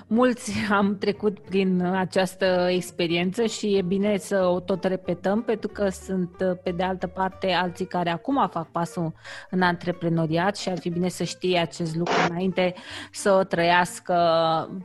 mulți 0.07 0.53
am 0.79 0.97
trecut 0.97 1.39
prin 1.39 1.81
această 1.81 2.67
experiență 2.69 3.45
și 3.45 3.75
e 3.75 3.81
bine 3.81 4.17
să 4.17 4.45
o 4.45 4.59
tot 4.59 4.83
repetăm 4.83 5.41
pentru 5.41 5.67
că 5.67 5.89
sunt 5.89 6.59
pe 6.63 6.71
de 6.71 6.83
altă 6.83 7.07
parte 7.07 7.51
alții 7.51 7.85
care 7.85 8.09
acum 8.09 8.47
fac 8.51 8.71
pasul 8.71 9.13
în 9.49 9.61
antreprenoriat 9.61 10.57
și 10.57 10.69
ar 10.69 10.79
fi 10.79 10.89
bine 10.89 11.09
să 11.09 11.23
știe 11.23 11.59
acest 11.59 11.95
lucru 11.95 12.15
înainte 12.29 12.73
să 13.11 13.31
o 13.31 13.43
trăiască 13.43 14.15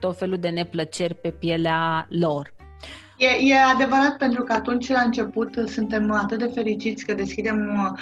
tot 0.01 0.19
felul 0.19 0.39
de 0.39 0.49
neplăceri 0.49 1.15
pe 1.15 1.31
pielea 1.31 2.07
lor. 2.09 2.56
E, 3.17 3.27
e 3.27 3.55
adevărat 3.55 4.17
pentru 4.17 4.43
că 4.43 4.53
atunci 4.53 4.89
la 4.89 5.01
început 5.01 5.63
suntem 5.67 6.11
atât 6.11 6.39
de 6.39 6.51
fericiți 6.55 7.05
că 7.05 7.15
deschidem, 7.15 7.97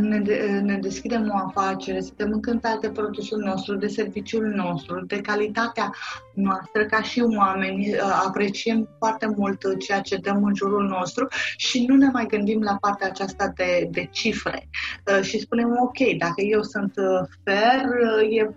ne, 0.00 0.18
ne 0.60 0.78
deschidem 0.80 1.30
o 1.34 1.36
afacere, 1.46 2.00
suntem 2.00 2.32
încântați 2.32 2.80
de 2.80 2.90
produsul 2.90 3.38
nostru, 3.38 3.76
de 3.76 3.86
serviciul 3.86 4.46
nostru, 4.46 5.04
de 5.06 5.20
calitatea 5.20 5.94
noastră, 6.40 6.84
ca 6.84 7.02
și 7.02 7.24
oameni, 7.36 7.88
uh, 7.88 8.22
apreciem 8.26 8.88
foarte 8.98 9.26
mult 9.36 9.78
ceea 9.78 10.00
ce 10.00 10.16
dăm 10.16 10.44
în 10.44 10.54
jurul 10.54 10.86
nostru 10.86 11.26
și 11.56 11.84
nu 11.86 11.96
ne 11.96 12.08
mai 12.12 12.26
gândim 12.26 12.62
la 12.62 12.76
partea 12.80 13.06
aceasta 13.06 13.52
de, 13.54 13.88
de 13.90 14.08
cifre. 14.10 14.68
Uh, 15.06 15.22
și 15.22 15.38
spunem, 15.38 15.68
ok, 15.80 16.18
dacă 16.18 16.40
eu 16.40 16.62
sunt 16.62 16.92
uh, 16.96 17.28
fair, 17.44 17.84
e, 18.30 18.50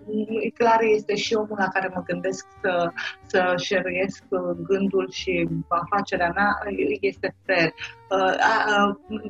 e 0.44 0.50
clar 0.50 0.80
este 0.80 1.14
și 1.14 1.34
omul 1.34 1.56
la 1.58 1.68
care 1.68 1.90
mă 1.94 2.02
gândesc 2.06 2.46
să, 2.62 2.90
să 3.26 3.54
șeruiesc 3.56 4.22
gândul 4.66 5.10
și 5.10 5.48
afacerea 5.68 6.32
mea 6.34 6.58
este 7.00 7.34
fair. 7.46 7.72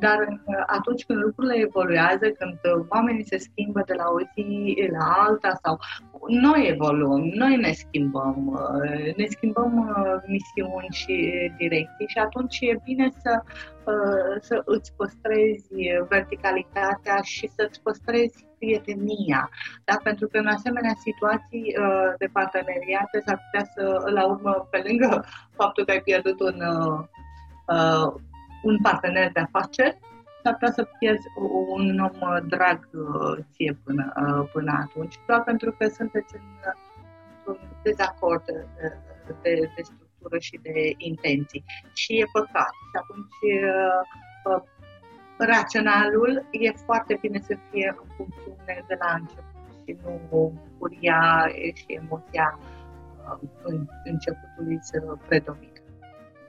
Dar 0.00 0.18
atunci 0.66 1.04
când 1.04 1.18
lucrurile 1.18 1.56
evoluează, 1.58 2.26
când 2.38 2.58
oamenii 2.88 3.26
se 3.26 3.36
schimbă 3.36 3.82
de 3.86 3.94
la 3.94 4.04
o 4.08 4.18
zi 4.34 4.76
la 4.98 5.04
alta 5.26 5.58
sau 5.62 5.78
noi 6.28 6.68
evoluăm, 6.68 7.20
noi 7.20 7.56
ne 7.56 7.72
schimbăm, 7.72 8.46
uh, 8.46 9.14
ne 9.16 9.26
schimbăm 9.26 9.72
uh, 9.88 10.22
misiuni 10.26 10.88
și 10.90 11.16
direcții 11.56 12.06
și 12.06 12.18
atunci 12.18 12.58
e 12.60 12.80
bine 12.84 13.08
să, 13.22 13.42
uh, 13.84 14.36
să 14.40 14.62
îți 14.64 14.92
păstrezi 14.96 15.68
verticalitatea 16.08 17.20
și 17.22 17.50
să-ți 17.56 17.82
păstrezi 17.82 18.46
prietenia. 18.58 19.50
Da? 19.84 19.96
Pentru 20.02 20.26
că 20.28 20.38
în 20.38 20.46
asemenea 20.46 20.94
situații 20.96 21.74
de 22.18 22.28
parteneriate 22.32 23.22
s-ar 23.26 23.40
putea 23.44 23.66
să, 23.74 24.10
la 24.10 24.26
urmă, 24.26 24.68
pe 24.70 24.84
lângă 24.86 25.24
faptul 25.56 25.84
că 25.84 25.90
ai 25.90 26.00
pierdut 26.00 26.40
un, 26.40 26.60
un 28.62 28.78
partener 28.82 29.32
de 29.32 29.40
afaceri, 29.40 29.98
s-ar 30.44 30.52
putea 30.52 30.72
să 30.72 30.88
pierzi 30.98 31.26
un 31.74 31.98
om 31.98 32.48
drag 32.48 32.88
ție 33.52 33.78
până, 33.84 34.12
până 34.52 34.72
atunci, 34.82 35.18
doar 35.26 35.42
pentru 35.42 35.72
că 35.72 35.86
sunteți 35.86 36.34
în 36.34 36.42
un 37.46 37.58
dezacord 37.82 38.44
de, 38.44 38.66
de, 39.42 39.70
de 39.76 39.82
structură 39.82 40.38
și 40.38 40.58
de 40.62 40.94
intenții. 40.96 41.64
Și 41.92 42.20
e 42.20 42.26
păcat. 42.32 42.72
Și 42.90 42.96
atunci 43.02 43.38
uh, 43.42 44.02
uh, 44.44 44.62
raționalul 45.38 46.46
e 46.50 46.70
foarte 46.70 47.18
bine 47.20 47.38
să 47.40 47.56
fie 47.70 47.96
în 48.00 48.08
funcțiune 48.16 48.84
de 48.88 48.96
la 48.98 49.14
început 49.20 49.52
și 49.84 49.96
nu 50.02 50.52
furia 50.78 51.46
și 51.74 51.84
emoția 51.86 52.58
uh, 52.60 53.48
în 53.62 53.86
începutului 54.04 54.78
să 54.80 55.16
predomine. 55.26 55.73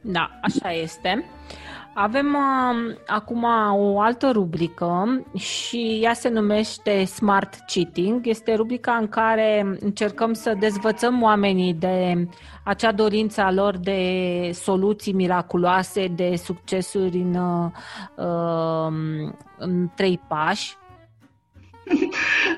Da, 0.08 0.30
așa 0.42 0.72
este. 0.72 1.26
Avem 1.94 2.26
uh, 2.34 2.96
acum 3.08 3.46
o 3.74 4.00
altă 4.00 4.32
rubrică 4.32 5.24
și 5.36 6.00
ea 6.02 6.14
se 6.14 6.30
numește 6.30 7.04
Smart 7.06 7.56
Cheating. 7.66 8.28
Este 8.28 8.54
rubrica 8.54 8.92
în 8.92 9.08
care 9.08 9.78
încercăm 9.80 10.34
să 10.34 10.56
dezvățăm 10.60 11.22
oamenii 11.22 11.74
de 11.74 12.28
acea 12.64 12.92
dorință 12.92 13.42
a 13.42 13.52
lor 13.52 13.78
de 13.78 14.00
soluții 14.54 15.14
miraculoase, 15.14 16.08
de 16.08 16.36
succesuri 16.36 17.18
în, 17.18 17.36
uh, 18.16 18.92
în 19.58 19.90
trei 19.96 20.22
pași 20.28 20.78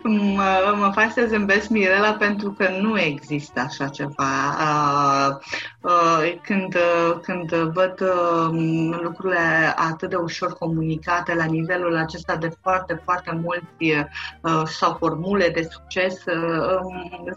mă, 0.04 0.76
mă 0.78 0.92
faci 0.94 1.12
să 1.12 1.26
zâmbesc, 1.28 1.70
Mirela, 1.70 2.12
pentru 2.12 2.52
că 2.52 2.70
nu 2.82 3.00
există 3.00 3.60
așa 3.60 3.88
ceva. 3.88 4.24
Când, 6.42 6.76
când 7.22 7.56
văd 7.56 8.04
lucrurile 9.02 9.74
atât 9.76 10.10
de 10.10 10.16
ușor 10.16 10.54
comunicate 10.54 11.34
la 11.34 11.46
nivelul 11.46 11.96
acesta 11.96 12.36
de 12.36 12.50
foarte, 12.62 13.02
foarte 13.04 13.40
mulți 13.44 14.08
sau 14.78 14.96
formule 15.00 15.50
de 15.50 15.68
succes, 15.72 16.24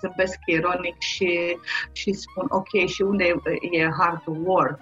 zâmbesc 0.00 0.38
ironic 0.46 1.00
și, 1.00 1.58
și 1.92 2.12
spun, 2.12 2.46
ok, 2.48 2.86
și 2.86 3.02
unde 3.02 3.24
e 3.70 3.88
hard 3.98 4.22
work? 4.44 4.80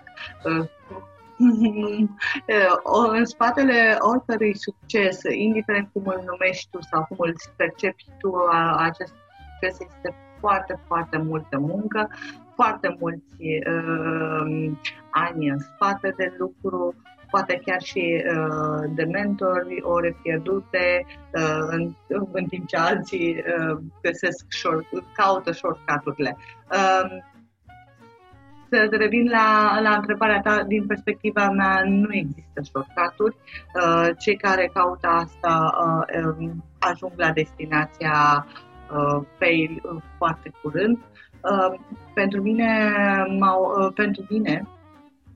în 3.16 3.25
spatele 3.25 3.97
oricărui 3.99 4.57
succes, 4.57 5.21
indiferent 5.23 5.88
cum 5.92 6.02
îl 6.07 6.23
numești 6.26 6.68
tu 6.71 6.78
sau 6.80 7.04
cum 7.09 7.16
îl 7.21 7.35
percepi 7.57 8.04
tu, 8.18 8.35
acest 8.76 9.14
succes 9.61 9.88
este 9.88 10.14
foarte, 10.40 10.80
foarte 10.87 11.18
multă 11.18 11.59
muncă, 11.59 12.09
foarte 12.54 12.97
mulți 13.00 13.42
uh, 13.42 14.73
ani 15.11 15.49
în 15.49 15.59
spate 15.59 16.14
de 16.16 16.35
lucru, 16.38 16.95
poate 17.30 17.61
chiar 17.64 17.83
și 17.83 18.25
uh, 18.35 18.90
de 18.95 19.04
mentori, 19.04 19.83
ore 19.83 20.16
pierdute, 20.23 21.07
uh, 21.35 21.66
în, 21.71 21.95
în 22.33 22.45
timp 22.45 22.66
ce 22.66 22.76
alții 22.76 23.37
uh, 23.37 23.78
găsesc 24.02 24.47
short, 24.49 24.87
caută 25.14 25.52
shortcut-urile. 25.52 26.37
Uh, 26.71 27.18
să 28.70 28.88
revin 28.90 29.28
la, 29.28 29.78
la 29.80 29.94
întrebarea 29.94 30.40
ta, 30.40 30.62
din 30.62 30.87
perspectiva 30.87 31.50
mea 31.50 31.82
nu 31.84 32.08
există 32.10 32.60
shortcut-uri. 32.62 33.37
Uh, 33.74 34.09
cei 34.18 34.37
care 34.37 34.70
caută 34.74 35.07
asta 35.07 35.70
uh, 36.12 36.24
um, 36.38 36.64
ajung 36.78 37.12
la 37.16 37.31
destinația 37.31 38.46
uh, 38.92 39.26
fail 39.38 39.83
foarte 40.16 40.52
curând. 40.62 40.98
Pentru 42.14 42.42
mine, 42.42 42.92
m-au, 43.38 43.90
pentru 43.94 44.26
mine 44.28 44.68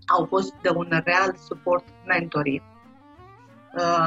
au 0.07 0.25
fost 0.25 0.55
de 0.63 0.71
un 0.75 0.89
real 1.05 1.35
suport 1.49 1.85
mentorii. 2.07 2.63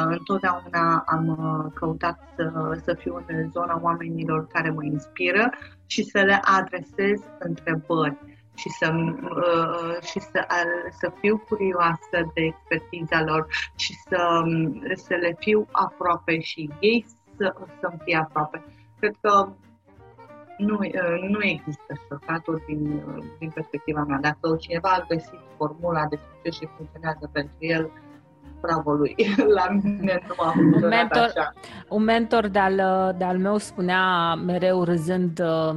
Întotdeauna 0.05 1.03
am 1.05 1.71
căutat 1.75 2.19
să, 2.35 2.79
să 2.83 2.93
fiu 2.93 3.23
în 3.27 3.49
zona 3.49 3.79
oamenilor 3.81 4.47
care 4.47 4.69
mă 4.69 4.83
inspiră 4.83 5.49
și 5.85 6.03
să 6.03 6.21
le 6.21 6.39
adresez 6.43 7.21
întrebări 7.39 8.17
și 8.55 8.69
să, 8.69 8.93
uh, 8.93 10.01
și 10.01 10.19
să, 10.19 10.47
să 10.99 11.11
fiu 11.19 11.37
curioasă 11.37 12.31
de 12.33 12.41
expertiza 12.41 13.23
lor 13.23 13.47
și 13.75 13.93
să, 13.93 14.41
să 14.93 15.13
le 15.13 15.35
fiu 15.39 15.67
aproape 15.71 16.39
și 16.39 16.69
ei 16.79 17.05
să, 17.37 17.53
să-mi 17.79 17.99
fie 18.03 18.17
aproape. 18.17 18.63
Cred 18.99 19.15
că 19.21 19.49
nu, 20.57 20.77
uh, 20.77 21.29
nu 21.29 21.43
există 21.43 21.93
șocatul 22.09 22.63
din, 22.67 23.03
din 23.39 23.49
perspectiva 23.49 24.03
mea. 24.03 24.17
Dacă 24.21 24.55
cineva 24.59 24.89
a 24.89 25.05
găsit 25.07 25.39
formula 25.57 26.05
de 26.09 26.19
succes 26.29 26.55
și 26.55 26.69
funcționează 26.75 27.29
pentru 27.31 27.55
el, 27.59 27.91
bravo 28.61 28.91
lui. 28.91 29.15
La 29.57 29.67
mine 29.69 30.21
nu 30.27 30.33
a 30.37 30.51
funcționat 30.51 30.89
mentor, 30.89 31.23
așa. 31.23 31.53
Un 31.89 32.03
mentor 32.03 32.47
de-al, 32.47 32.75
de-al 33.17 33.37
meu 33.37 33.57
spunea 33.57 34.35
mereu 34.35 34.83
râzând 34.83 35.39
uh, 35.39 35.75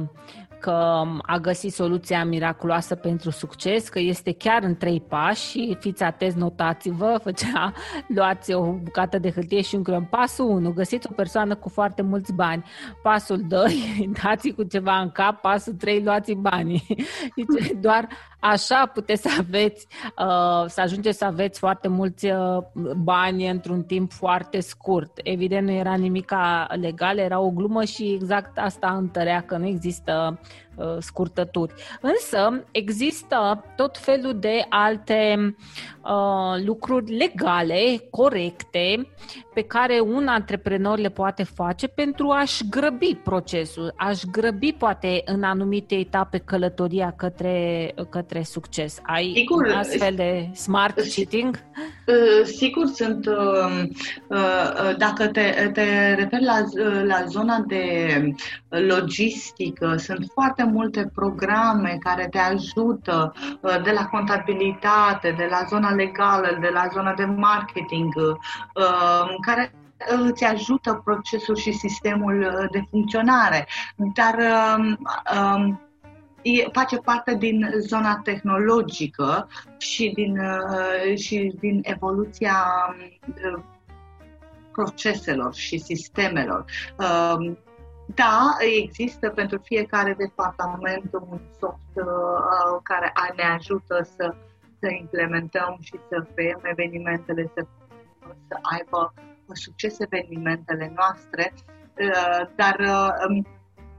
că 0.59 1.03
a 1.21 1.37
găsit 1.41 1.73
soluția 1.73 2.25
miraculoasă 2.25 2.95
pentru 2.95 3.29
succes, 3.29 3.89
că 3.89 3.99
este 3.99 4.33
chiar 4.33 4.63
în 4.63 4.75
trei 4.75 5.01
pași 5.01 5.49
și 5.49 5.77
fiți 5.79 6.03
atenți, 6.03 6.37
notați-vă, 6.37 7.19
făcea, 7.23 7.73
luați 8.15 8.53
o 8.53 8.71
bucată 8.71 9.17
de 9.17 9.31
hârtie 9.31 9.61
și 9.61 9.75
un 9.75 9.83
creion. 9.83 10.03
Pasul 10.03 10.45
1, 10.45 10.71
găsiți 10.71 11.07
o 11.11 11.13
persoană 11.13 11.55
cu 11.55 11.69
foarte 11.69 12.01
mulți 12.01 12.33
bani. 12.33 12.63
Pasul 13.03 13.45
2, 13.47 14.09
dați 14.23 14.49
cu 14.49 14.63
ceva 14.63 14.99
în 14.99 15.11
cap. 15.11 15.41
Pasul 15.41 15.73
3, 15.73 16.03
luați 16.03 16.33
banii. 16.33 16.85
Deci, 17.35 17.71
doar 17.81 18.07
Așa 18.39 18.91
puteți 18.93 19.21
să 19.21 19.29
aveți, 19.39 19.87
uh, 20.17 20.65
să 20.67 20.81
ajungeți 20.81 21.17
să 21.17 21.25
aveți 21.25 21.59
foarte 21.59 21.87
mulți 21.87 22.25
uh, 22.25 22.57
bani 22.95 23.49
într-un 23.49 23.83
timp 23.83 24.11
foarte 24.11 24.59
scurt. 24.59 25.19
Evident, 25.23 25.67
nu 25.67 25.73
era 25.73 25.95
nimic 25.95 26.33
legal, 26.69 27.17
era 27.17 27.39
o 27.39 27.49
glumă 27.49 27.83
și 27.83 28.11
exact 28.13 28.57
asta 28.57 28.95
întărea 28.97 29.41
că 29.41 29.57
nu 29.57 29.67
există 29.67 30.39
Uh, 30.79 30.95
scurtături. 30.99 31.73
Însă 32.01 32.63
există 32.71 33.63
tot 33.75 33.97
felul 33.97 34.39
de 34.39 34.65
alte 34.69 35.55
uh, 36.03 36.63
lucruri 36.65 37.15
legale, 37.15 38.07
corecte, 38.09 39.07
pe 39.53 39.61
care 39.61 39.99
un 39.99 40.27
antreprenor 40.27 40.97
le 40.97 41.09
poate 41.09 41.43
face 41.43 41.87
pentru 41.87 42.29
a-și 42.29 42.69
grăbi 42.69 43.15
procesul, 43.23 43.93
a-și 43.95 44.25
grăbi 44.31 44.73
poate 44.73 45.21
în 45.25 45.43
anumite 45.43 45.95
etape 45.95 46.37
călătoria 46.37 47.13
către, 47.17 47.93
către 48.09 48.43
succes. 48.43 48.99
Ai 49.03 49.31
Sigur, 49.35 49.73
astfel 49.75 50.15
de 50.15 50.49
smart 50.53 50.99
cheating? 51.15 51.59
Uh, 52.07 52.45
sigur, 52.45 52.85
sunt. 52.85 53.25
Uh, 53.25 54.95
dacă 54.97 55.27
te, 55.27 55.69
te 55.73 56.13
referi 56.13 56.43
la, 56.43 56.63
la 57.03 57.25
zona 57.27 57.63
de 57.67 58.33
logistică, 58.69 59.95
sunt 59.97 60.27
foarte 60.33 60.63
multe 60.71 61.11
programe 61.15 61.97
care 61.99 62.27
te 62.27 62.37
ajută 62.37 63.33
uh, 63.61 63.81
de 63.83 63.91
la 63.91 64.05
contabilitate, 64.05 65.31
de 65.37 65.47
la 65.49 65.65
zona 65.67 65.93
legală, 65.93 66.57
de 66.61 66.69
la 66.73 66.87
zona 66.93 67.13
de 67.13 67.25
marketing, 67.25 68.13
uh, 68.15 69.35
care 69.41 69.73
îți 70.23 70.43
ajută 70.43 71.01
procesul 71.03 71.55
și 71.55 71.71
sistemul 71.71 72.39
uh, 72.39 72.69
de 72.71 72.83
funcționare. 72.89 73.67
Dar 73.95 74.35
um, 74.77 74.97
um, 75.39 75.81
face 76.71 76.97
parte 76.97 77.35
din 77.35 77.69
zona 77.79 78.19
tehnologică 78.23 79.47
și 79.77 80.11
din, 80.15 80.39
și 81.15 81.53
din 81.59 81.79
evoluția 81.83 82.65
proceselor 84.71 85.53
și 85.53 85.77
sistemelor. 85.77 86.65
Um, 88.09 88.15
da, 88.15 88.57
există 88.59 89.29
pentru 89.29 89.59
fiecare 89.63 90.13
departament 90.13 91.13
un 91.13 91.39
soft 91.59 91.95
uh, 91.95 92.79
care 92.83 93.13
ne 93.35 93.43
ajută 93.43 94.07
să, 94.15 94.35
să 94.79 94.87
implementăm 94.99 95.77
și 95.81 95.99
să 96.09 96.25
creăm 96.35 96.59
evenimentele, 96.63 97.51
să, 97.55 97.65
să 98.47 98.57
aibă 98.61 99.13
succes 99.53 99.99
evenimentele 99.99 100.93
noastre, 100.95 101.53
uh, 101.53 102.47
dar 102.55 102.79
uh, 102.79 103.43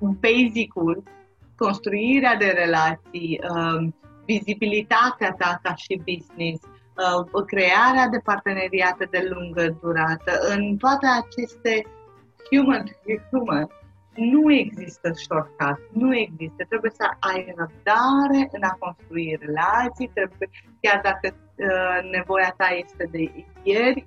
basic-ul, 0.00 1.02
construirea 1.56 2.36
de 2.36 2.46
relații, 2.46 3.40
uh, 3.54 3.88
vizibilitatea 4.24 5.34
ta 5.38 5.60
ca 5.62 5.74
și 5.74 6.02
business, 6.04 6.62
uh, 6.64 7.44
crearea 7.46 8.08
de 8.08 8.18
parteneriate 8.18 9.04
de 9.10 9.28
lungă 9.30 9.76
durată, 9.80 10.32
în 10.56 10.76
toate 10.76 11.06
aceste 11.06 11.86
human 12.50 12.84
to 12.84 13.12
human, 13.30 13.68
nu 14.14 14.52
există 14.52 15.10
shortcut, 15.12 15.80
nu 15.92 16.16
există. 16.16 16.64
Trebuie 16.68 16.90
să 16.90 17.04
ai 17.20 17.54
răbdare 17.56 18.48
în 18.52 18.62
a 18.62 18.76
construi 18.78 19.38
relații, 19.40 20.10
trebuie, 20.14 20.48
chiar 20.80 21.00
dacă 21.02 21.34
uh, 21.56 22.10
nevoia 22.10 22.54
ta 22.56 22.66
este 22.66 23.08
de 23.10 23.44
ieri, 23.62 24.06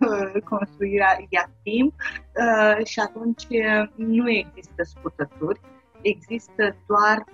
uh, 0.00 0.42
construirea 0.52 1.16
ia 1.28 1.50
timp 1.62 1.92
uh, 2.00 2.86
și 2.86 3.00
atunci 3.00 3.42
uh, 3.48 3.88
nu 3.94 4.30
există 4.30 4.82
scurtături, 4.82 5.60
există 6.00 6.76
doar 6.86 7.24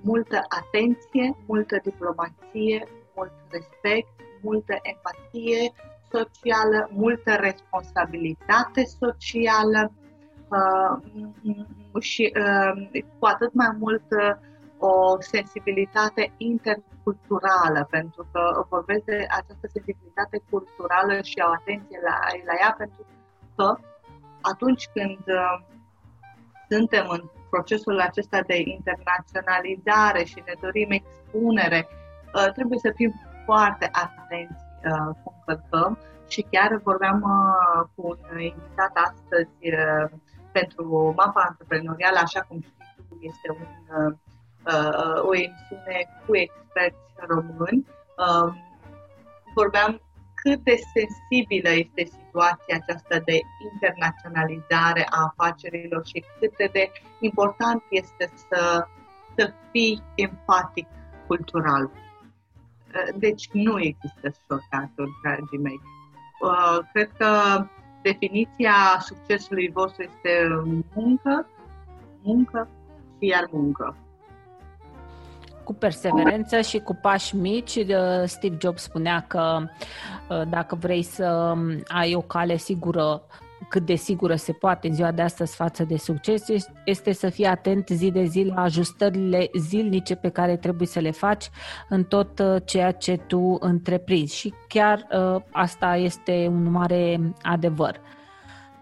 multă 0.00 0.44
atenție, 0.48 1.36
multă 1.46 1.80
diplomație, 1.82 2.86
mult 3.14 3.32
respect, 3.50 4.08
multă 4.42 4.78
empatie 4.82 5.72
socială, 6.10 6.90
multă 6.92 7.32
responsabilitate 7.34 8.84
socială 8.84 9.92
uh, 9.94 10.01
și 12.00 12.32
uh, 12.36 13.02
cu 13.18 13.26
atât 13.26 13.52
mai 13.52 13.76
mult 13.78 14.04
uh, 14.10 14.34
o 14.78 15.20
sensibilitate 15.20 16.32
interculturală, 16.36 17.86
pentru 17.90 18.26
că 18.32 18.66
vorbesc 18.68 19.04
de 19.04 19.26
această 19.28 19.66
sensibilitate 19.72 20.42
culturală 20.50 21.14
și 21.22 21.38
o 21.46 21.50
atenție 21.58 21.98
la, 22.08 22.16
la 22.46 22.54
ea, 22.60 22.74
pentru 22.78 23.06
că 23.56 23.76
atunci 24.40 24.88
când 24.94 25.24
uh, 25.26 25.56
suntem 26.68 27.06
în 27.08 27.22
procesul 27.50 28.00
acesta 28.00 28.40
de 28.46 28.56
internaționalizare 28.76 30.24
și 30.24 30.42
ne 30.46 30.54
dorim 30.60 30.90
expunere, 30.90 31.88
uh, 32.34 32.52
trebuie 32.56 32.78
să 32.78 32.90
fim 32.94 33.12
foarte 33.44 33.90
atenți 33.92 34.64
uh, 34.84 35.10
cum 35.22 35.34
călcăm 35.46 35.98
și 36.28 36.46
chiar 36.50 36.80
vorbeam 36.82 37.18
uh, 37.22 37.80
cu 37.94 38.02
un 38.08 38.40
invitat 38.40 38.92
astăzi 39.08 39.58
pentru 40.52 41.14
mapa 41.16 41.44
antreprenorială, 41.48 42.18
așa 42.22 42.40
cum 42.40 42.60
știți 42.60 43.08
tu, 43.08 43.18
este 43.20 43.48
un, 43.50 44.16
o 45.22 45.34
emisiune 45.34 46.08
cu 46.26 46.36
experți 46.36 47.12
români. 47.28 47.86
Vorbeam 49.54 50.00
cât 50.34 50.60
de 50.64 50.76
sensibilă 50.94 51.70
este 51.70 52.04
situația 52.04 52.76
aceasta 52.82 53.18
de 53.18 53.40
internaționalizare 53.72 55.06
a 55.10 55.32
afacerilor 55.36 56.06
și 56.06 56.24
cât 56.38 56.72
de 56.72 56.90
important 57.20 57.82
este 57.88 58.30
să, 58.34 58.86
să 59.36 59.52
fii 59.70 60.02
empatic 60.14 60.88
cultural. 61.26 61.90
Deci 63.14 63.48
nu 63.52 63.80
există 63.80 64.30
shortcut 64.30 65.08
dragii 65.22 65.58
mei. 65.58 65.80
Uh, 66.40 66.78
cred 66.92 67.10
că 67.18 67.28
definiția 68.02 68.74
succesului 69.00 69.70
vostru 69.74 70.02
este 70.02 70.48
muncă, 70.94 71.46
muncă 72.22 72.68
și 73.18 73.26
iar 73.28 73.48
muncă 73.50 73.96
cu 75.64 75.74
perseverență 75.74 76.60
și 76.60 76.78
cu 76.78 76.94
pași 76.94 77.36
mici. 77.36 77.74
Uh, 77.74 78.22
Steve 78.24 78.56
Jobs 78.60 78.82
spunea 78.82 79.24
că 79.28 79.58
uh, 80.28 80.42
dacă 80.48 80.74
vrei 80.74 81.02
să 81.02 81.54
um, 81.54 81.82
ai 81.88 82.14
o 82.14 82.20
cale 82.20 82.56
sigură, 82.56 83.22
cât 83.72 83.86
de 83.86 83.94
sigură 83.94 84.34
se 84.34 84.52
poate 84.52 84.88
în 84.88 84.94
ziua 84.94 85.12
de 85.12 85.22
astăzi 85.22 85.54
față 85.54 85.84
de 85.84 85.96
succes, 85.96 86.44
este 86.84 87.12
să 87.12 87.28
fii 87.28 87.44
atent 87.44 87.88
zi 87.88 88.10
de 88.10 88.24
zi 88.24 88.42
la 88.42 88.62
ajustările 88.62 89.50
zilnice 89.58 90.14
pe 90.14 90.28
care 90.28 90.56
trebuie 90.56 90.86
să 90.86 91.00
le 91.00 91.10
faci 91.10 91.50
în 91.88 92.04
tot 92.04 92.38
uh, 92.38 92.56
ceea 92.64 92.92
ce 92.92 93.16
tu 93.16 93.56
întreprinzi. 93.60 94.36
Și 94.36 94.54
chiar 94.68 95.06
asta 95.50 95.96
este 95.96 96.46
un 96.50 96.70
mare 96.70 97.34
adevăr. 97.42 98.00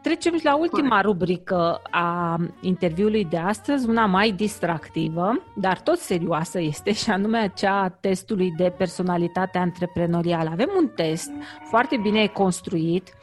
Trecem 0.03 0.41
la 0.43 0.57
ultima 0.57 1.01
rubrică 1.01 1.81
a 1.91 2.37
interviului 2.61 3.25
de 3.25 3.37
astăzi, 3.37 3.89
una 3.89 4.07
mai 4.07 4.33
distractivă, 4.33 5.43
dar 5.57 5.81
tot 5.81 5.99
serioasă 5.99 6.61
este, 6.61 6.93
și 6.93 7.11
anume 7.11 7.39
aceea 7.39 7.75
a 7.75 7.89
testului 7.89 8.53
de 8.57 8.75
personalitate 8.77 9.59
antreprenorială. 9.59 10.49
Avem 10.53 10.69
un 10.79 10.89
test 10.89 11.31
foarte 11.69 11.97
bine 11.97 12.27
construit 12.27 13.15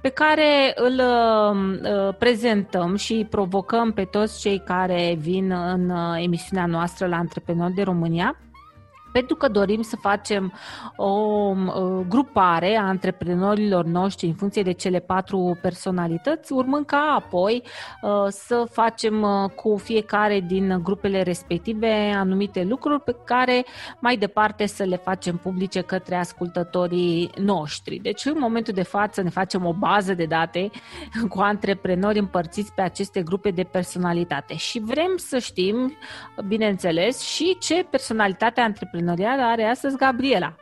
pe 0.00 0.08
care 0.08 0.72
îl 0.74 1.00
uh, 1.00 2.14
prezentăm 2.18 2.96
și 2.96 3.26
provocăm 3.30 3.92
pe 3.92 4.04
toți 4.04 4.40
cei 4.40 4.62
care 4.64 5.16
vin 5.18 5.50
în 5.50 5.90
uh, 5.90 6.22
emisiunea 6.24 6.66
noastră 6.66 7.06
la 7.06 7.16
Antreprenori 7.16 7.74
de 7.74 7.82
România 7.82 8.36
pentru 9.12 9.36
că 9.36 9.48
dorim 9.48 9.82
să 9.82 9.96
facem 9.96 10.52
o 10.96 11.54
grupare 12.08 12.76
a 12.76 12.82
antreprenorilor 12.82 13.84
noștri 13.84 14.26
în 14.26 14.34
funcție 14.34 14.62
de 14.62 14.72
cele 14.72 14.98
patru 14.98 15.58
personalități, 15.62 16.52
urmând 16.52 16.86
ca 16.86 17.16
apoi 17.18 17.62
ă, 18.02 18.28
să 18.30 18.66
facem 18.70 19.22
ă, 19.22 19.48
cu 19.54 19.76
fiecare 19.76 20.40
din 20.40 20.80
grupele 20.82 21.22
respective 21.22 22.12
anumite 22.14 22.64
lucruri 22.64 23.00
pe 23.00 23.16
care 23.24 23.64
mai 23.98 24.16
departe 24.16 24.66
să 24.66 24.84
le 24.84 24.96
facem 24.96 25.36
publice 25.36 25.80
către 25.80 26.14
ascultătorii 26.14 27.30
noștri. 27.36 27.98
Deci 27.98 28.24
în 28.24 28.36
momentul 28.38 28.72
de 28.74 28.82
față 28.82 29.22
ne 29.22 29.30
facem 29.30 29.66
o 29.66 29.72
bază 29.72 30.14
de 30.14 30.24
date 30.24 30.70
cu 31.28 31.40
antreprenori 31.40 32.18
împărțiți 32.18 32.72
pe 32.72 32.82
aceste 32.82 33.22
grupe 33.22 33.50
de 33.50 33.62
personalitate 33.62 34.56
și 34.56 34.78
vrem 34.78 35.16
să 35.16 35.38
știm, 35.38 35.96
bineînțeles, 36.46 37.20
și 37.20 37.56
ce 37.60 37.86
personalitate 37.90 38.60
antreprenor 38.60 39.01
antreprenorială 39.08 39.52
are 39.52 39.64
astăzi 39.64 39.96
Gabriela. 39.96 40.54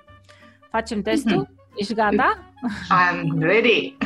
Facem 0.71 1.03
testul? 1.03 1.45
Mm-hmm. 1.47 1.77
Ești 1.81 1.95
gata? 1.95 2.39
I'm 2.91 3.39
ready! 3.39 3.97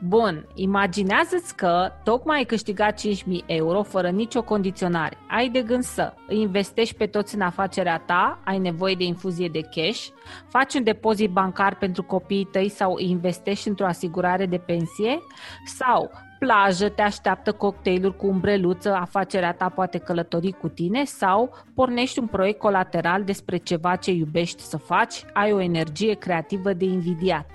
Bun, 0.00 0.46
imaginează-ți 0.54 1.56
că 1.56 1.92
tocmai 2.04 2.36
ai 2.36 2.44
câștigat 2.44 3.00
5.000 3.00 3.06
euro 3.46 3.82
fără 3.82 4.10
nicio 4.10 4.42
condiționare. 4.42 5.16
Ai 5.28 5.48
de 5.48 5.62
gând 5.62 5.82
să 5.82 6.14
îi 6.26 6.40
investești 6.40 6.94
pe 6.94 7.06
toți 7.06 7.34
în 7.34 7.40
afacerea 7.40 7.98
ta, 7.98 8.40
ai 8.44 8.58
nevoie 8.58 8.94
de 8.94 9.04
infuzie 9.04 9.48
de 9.48 9.60
cash, 9.60 10.06
faci 10.48 10.74
un 10.74 10.82
depozit 10.82 11.30
bancar 11.30 11.74
pentru 11.74 12.02
copiii 12.02 12.48
tăi 12.52 12.68
sau 12.68 12.94
îi 12.94 13.10
investești 13.10 13.68
într-o 13.68 13.86
asigurare 13.86 14.46
de 14.46 14.58
pensie 14.58 15.18
sau 15.64 16.10
plajă, 16.38 16.88
te 16.88 17.02
așteaptă 17.02 17.52
cocktailuri 17.52 18.16
cu 18.16 18.26
umbreluță, 18.26 18.94
afacerea 18.94 19.52
ta 19.52 19.68
poate 19.68 19.98
călători 19.98 20.52
cu 20.52 20.68
tine 20.68 21.04
sau 21.04 21.54
pornești 21.74 22.18
un 22.18 22.26
proiect 22.26 22.58
colateral 22.58 23.24
despre 23.24 23.56
ceva 23.56 23.96
ce 23.96 24.10
iubești 24.10 24.62
să 24.62 24.76
faci, 24.76 25.24
ai 25.32 25.52
o 25.52 25.60
energie 25.60 26.14
creativă 26.14 26.72
de 26.72 26.84
invidiat. 26.84 27.46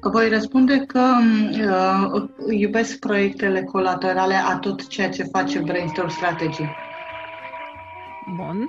Voi 0.00 0.28
răspunde 0.28 0.78
că 0.78 1.02
uh, 2.12 2.28
iubesc 2.50 2.98
proiectele 2.98 3.62
colaterale 3.62 4.34
a 4.34 4.58
tot 4.58 4.86
ceea 4.86 5.08
ce 5.08 5.22
face 5.22 5.58
Brainstorm 5.58 6.08
Strategy. 6.08 6.64
Bun. 8.36 8.68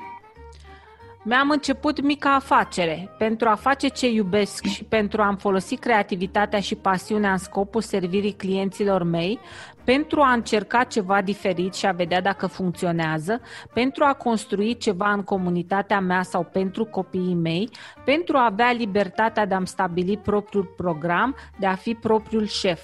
Mi-am 1.24 1.50
început 1.50 2.02
mica 2.02 2.36
afacere 2.36 3.10
pentru 3.18 3.50
a 3.50 3.56
face 3.56 3.88
ce 3.88 4.10
iubesc 4.10 4.66
și 4.66 4.84
pentru 4.84 5.22
a-mi 5.22 5.38
folosi 5.38 5.76
creativitatea 5.76 6.60
și 6.60 6.76
pasiunea 6.76 7.32
în 7.32 7.38
scopul 7.38 7.82
servirii 7.82 8.32
clienților 8.32 9.04
mei, 9.04 9.40
pentru 9.84 10.22
a 10.22 10.32
încerca 10.32 10.84
ceva 10.84 11.22
diferit 11.22 11.74
și 11.74 11.86
a 11.86 11.92
vedea 11.92 12.22
dacă 12.22 12.48
funcționează, 12.48 13.42
pentru 13.74 14.04
a 14.04 14.14
construi 14.14 14.78
ceva 14.78 15.12
în 15.12 15.24
comunitatea 15.24 16.00
mea 16.00 16.22
sau 16.22 16.44
pentru 16.44 16.86
copiii 16.86 17.36
mei, 17.36 17.70
pentru 18.06 18.38
a 18.38 18.46
avea 18.46 18.72
libertatea 18.72 19.46
de 19.46 19.54
a-mi 19.54 19.68
stabili 19.68 20.18
propriul 20.18 20.74
program, 20.78 21.36
de 21.60 21.66
a 21.66 21.76
fi 21.76 21.94
propriul 21.94 22.46
șef. 22.46 22.82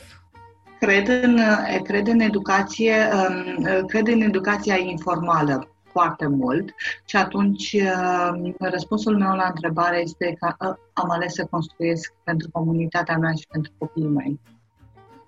Cred 0.80 1.08
în, 1.08 1.40
cred 1.84 2.08
în 2.08 2.20
educație, 2.20 2.96
um, 3.14 3.86
cred 3.86 4.08
în 4.08 4.22
educația 4.22 4.78
informală 4.78 5.75
foarte 6.00 6.28
mult 6.28 6.74
și 7.06 7.16
atunci 7.16 7.74
uh, 7.74 8.54
răspunsul 8.60 9.18
meu 9.18 9.36
la 9.36 9.46
întrebare 9.48 10.02
este 10.02 10.36
că 10.40 10.68
uh, 10.68 10.76
am 10.94 11.10
ales 11.10 11.34
să 11.34 11.48
construiesc 11.50 12.14
pentru 12.24 12.50
comunitatea 12.52 13.18
mea 13.18 13.32
și 13.32 13.48
pentru 13.48 13.72
copiii 13.78 14.08
mei. 14.08 14.40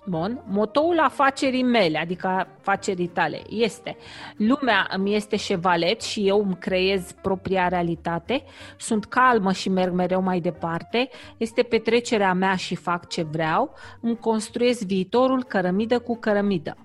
Bun. 0.05 0.43
Motoul 0.47 0.99
afacerii 0.99 1.63
mele, 1.63 1.97
adică 1.97 2.27
afacerii 2.27 3.07
tale, 3.07 3.41
este 3.49 3.97
lumea 4.37 4.87
îmi 4.95 5.15
este 5.15 5.35
șevalet 5.35 6.01
și 6.01 6.27
eu 6.27 6.43
îmi 6.43 6.57
creez 6.57 7.11
propria 7.21 7.67
realitate, 7.67 8.43
sunt 8.77 9.05
calmă 9.05 9.51
și 9.51 9.69
merg 9.69 9.93
mereu 9.93 10.21
mai 10.21 10.39
departe, 10.39 11.09
este 11.37 11.63
petrecerea 11.63 12.33
mea 12.33 12.55
și 12.55 12.75
fac 12.75 13.07
ce 13.07 13.23
vreau, 13.23 13.73
îmi 14.01 14.17
construiesc 14.17 14.81
viitorul 14.81 15.43
cărămidă 15.43 15.99
cu 15.99 16.17
cărămidă. 16.17 16.77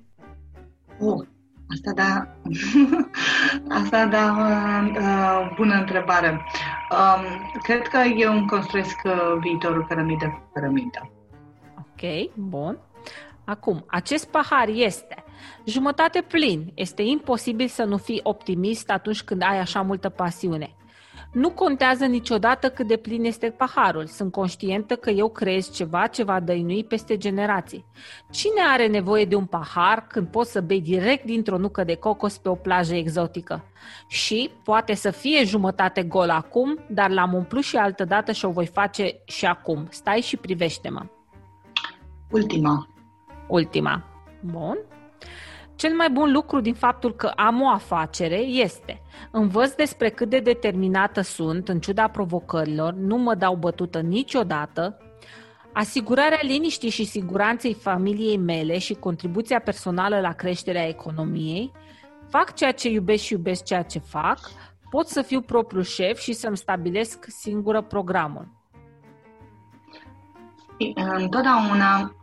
Oh, 1.01 1.27
asta 1.73 1.93
da, 1.93 2.27
asta 3.81 4.07
da, 4.07 4.35
uh, 4.97 5.55
bună 5.57 5.75
întrebare. 5.75 6.47
Um, 6.91 7.51
cred 7.63 7.83
că 7.83 7.99
eu 8.17 8.33
îmi 8.33 8.47
construiesc 8.47 8.97
uh, 9.05 9.13
viitorul 9.41 9.87
cărămidă 9.87 10.27
cu 10.27 10.51
cărămidă. 10.53 11.11
Ok, 11.79 12.31
bun. 12.35 12.79
Acum, 13.45 13.85
acest 13.87 14.29
pahar 14.31 14.69
este 14.69 15.25
jumătate 15.65 16.21
plin. 16.21 16.73
Este 16.75 17.03
imposibil 17.03 17.69
să 17.69 17.85
nu 17.85 17.97
fii 17.97 18.21
optimist 18.23 18.91
atunci 18.91 19.23
când 19.23 19.43
ai 19.43 19.59
așa 19.59 19.83
multă 19.83 20.09
pasiune. 20.09 20.75
Nu 21.33 21.51
contează 21.51 22.05
niciodată 22.05 22.71
cât 22.71 22.87
de 22.87 22.97
plin 22.97 23.25
este 23.25 23.51
paharul. 23.51 24.07
Sunt 24.07 24.33
conștientă 24.33 24.97
că 24.97 25.11
eu 25.11 25.29
creez 25.29 25.71
ceva 25.71 26.07
ce 26.07 26.23
va 26.23 26.41
dăinui 26.41 26.85
peste 26.85 27.17
generații. 27.17 27.85
Cine 28.31 28.61
are 28.73 28.87
nevoie 28.87 29.25
de 29.25 29.35
un 29.35 29.45
pahar 29.45 30.07
când 30.07 30.27
poți 30.27 30.51
să 30.51 30.61
bei 30.61 30.81
direct 30.81 31.25
dintr-o 31.25 31.59
nucă 31.59 31.85
de 31.85 31.95
cocos 31.95 32.39
pe 32.39 32.49
o 32.49 32.55
plajă 32.55 32.95
exotică? 32.95 33.65
Și 34.07 34.51
poate 34.65 34.95
să 34.95 35.11
fie 35.11 35.45
jumătate 35.45 36.03
gol 36.03 36.31
acum, 36.31 36.79
dar 36.89 37.11
l-am 37.11 37.35
umplut 37.35 37.63
și 37.63 37.77
altă 37.77 38.05
dată 38.05 38.33
și 38.33 38.45
o 38.45 38.51
voi 38.51 38.67
face 38.67 39.21
și 39.25 39.47
acum. 39.47 39.87
Stai 39.91 40.21
și 40.21 40.37
privește-mă. 40.37 41.07
Ultima. 42.31 42.89
Ultima. 43.49 44.05
Bun. 44.41 44.79
Cel 45.83 45.95
mai 45.95 46.11
bun 46.11 46.33
lucru 46.33 46.61
din 46.61 46.75
faptul 46.75 47.15
că 47.15 47.27
am 47.27 47.61
o 47.61 47.69
afacere 47.69 48.37
este 48.39 49.03
învăț 49.31 49.75
despre 49.75 50.09
cât 50.09 50.29
de 50.29 50.39
determinată 50.39 51.21
sunt, 51.21 51.69
în 51.69 51.81
ciuda 51.81 52.09
provocărilor, 52.09 52.93
nu 52.93 53.17
mă 53.17 53.35
dau 53.35 53.55
bătută 53.57 54.01
niciodată, 54.01 54.99
asigurarea 55.73 56.39
liniștii 56.43 56.91
și 56.91 57.05
siguranței 57.05 57.75
familiei 57.75 58.37
mele 58.37 58.79
și 58.79 58.95
contribuția 58.95 59.59
personală 59.59 60.21
la 60.21 60.33
creșterea 60.33 60.89
economiei, 60.89 61.73
fac 62.29 62.55
ceea 62.55 62.73
ce 62.73 62.89
iubesc 62.89 63.23
și 63.23 63.33
iubesc 63.33 63.65
ceea 63.65 63.83
ce 63.83 63.99
fac, 63.99 64.39
pot 64.91 65.09
să 65.09 65.23
fiu 65.23 65.41
propriul 65.41 65.83
șef 65.83 66.19
și 66.19 66.33
să-mi 66.33 66.57
stabilesc 66.57 67.25
singură 67.29 67.83
programul. 67.83 68.49
Întotdeauna 71.19 72.15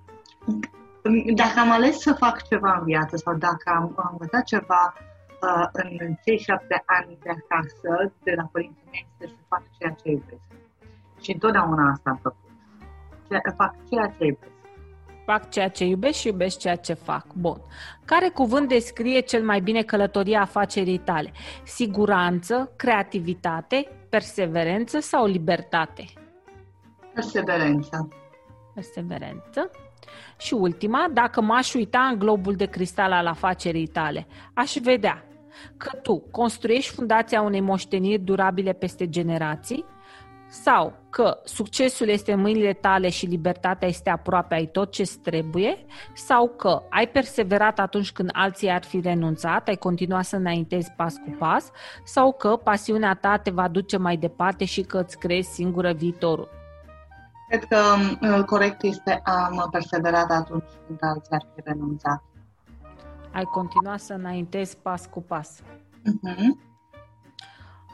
dacă 1.35 1.59
am 1.59 1.71
ales 1.71 1.99
să 1.99 2.13
fac 2.13 2.47
ceva 2.47 2.77
în 2.79 2.83
viață 2.85 3.15
sau 3.15 3.35
dacă 3.35 3.63
am, 3.65 3.93
am 3.95 4.09
învățat 4.11 4.43
ceva 4.43 4.93
uh, 5.41 5.67
în 5.73 6.15
cei 6.25 6.37
șapte 6.37 6.83
ani 6.85 7.17
de 7.23 7.29
acasă, 7.29 8.13
de 8.23 8.33
la 8.35 8.49
părinții 8.51 8.87
mei, 8.91 9.07
este 9.11 9.35
să 9.35 9.43
fac 9.47 9.63
ceea 9.77 9.95
ce 10.03 10.09
iubesc. 10.09 10.47
Și 11.21 11.31
întotdeauna 11.31 11.91
asta 11.91 12.09
am 12.09 12.19
făcut. 12.21 12.49
Ce, 13.29 13.39
fac 13.55 13.75
ceea 13.89 14.07
ce 14.17 14.25
iubesc. 14.25 14.51
Fac 15.25 15.49
ceea 15.49 15.69
ce 15.69 15.85
iubesc 15.85 16.17
și 16.19 16.27
iubesc 16.27 16.57
ceea 16.59 16.75
ce 16.75 16.93
fac. 16.93 17.25
Bun. 17.33 17.61
Care 18.05 18.29
cuvânt 18.29 18.67
descrie 18.67 19.19
cel 19.19 19.43
mai 19.43 19.59
bine 19.59 19.81
călătoria 19.81 20.41
afacerii 20.41 20.97
tale? 20.97 21.31
Siguranță, 21.63 22.71
creativitate, 22.75 23.87
perseverență 24.09 24.99
sau 24.99 25.25
libertate? 25.25 26.05
Perseverență. 27.13 28.07
Perseverență. 28.73 29.71
Și 30.37 30.53
ultima, 30.53 31.07
dacă 31.13 31.41
m-aș 31.41 31.73
uita 31.73 31.99
în 31.99 32.19
globul 32.19 32.53
de 32.53 32.65
cristal 32.65 33.11
al 33.11 33.27
afacerii 33.27 33.87
tale, 33.87 34.27
aș 34.53 34.73
vedea 34.81 35.23
că 35.77 35.97
tu 36.01 36.23
construiești 36.31 36.93
fundația 36.93 37.41
unei 37.41 37.61
moșteniri 37.61 38.21
durabile 38.21 38.73
peste 38.73 39.09
generații 39.09 39.85
sau 40.49 40.93
că 41.09 41.37
succesul 41.43 42.07
este 42.07 42.31
în 42.31 42.39
mâinile 42.39 42.73
tale 42.73 43.09
și 43.09 43.25
libertatea 43.25 43.87
este 43.87 44.09
aproape 44.09 44.55
ai 44.55 44.65
tot 44.65 44.91
ce 44.91 45.03
trebuie 45.23 45.85
sau 46.13 46.47
că 46.47 46.81
ai 46.89 47.07
perseverat 47.07 47.79
atunci 47.79 48.11
când 48.11 48.29
alții 48.33 48.69
ar 48.69 48.83
fi 48.83 48.99
renunțat, 48.99 49.67
ai 49.67 49.75
continuat 49.75 50.23
să 50.23 50.35
înaintezi 50.35 50.91
pas 50.91 51.15
cu 51.15 51.35
pas 51.37 51.71
sau 52.03 52.33
că 52.33 52.55
pasiunea 52.63 53.13
ta 53.13 53.37
te 53.37 53.51
va 53.51 53.67
duce 53.67 53.97
mai 53.97 54.17
departe 54.17 54.65
și 54.65 54.81
că 54.81 54.97
îți 54.97 55.17
creezi 55.17 55.49
singură 55.49 55.93
viitorul. 55.93 56.58
Cred 57.49 57.63
că 57.63 57.77
uh, 58.21 58.43
corect 58.45 58.83
este 58.83 59.21
am 59.23 59.67
perseverat 59.71 60.31
atunci 60.31 60.69
când 60.87 60.99
alții 61.01 61.31
ar 61.31 61.45
fi 61.55 61.61
renunțat. 61.63 62.23
Ai 63.31 63.43
continuat 63.43 63.99
să 63.99 64.13
înaintezi 64.13 64.77
pas 64.77 65.05
cu 65.05 65.21
pas. 65.21 65.61
Uh-huh. 65.61 66.67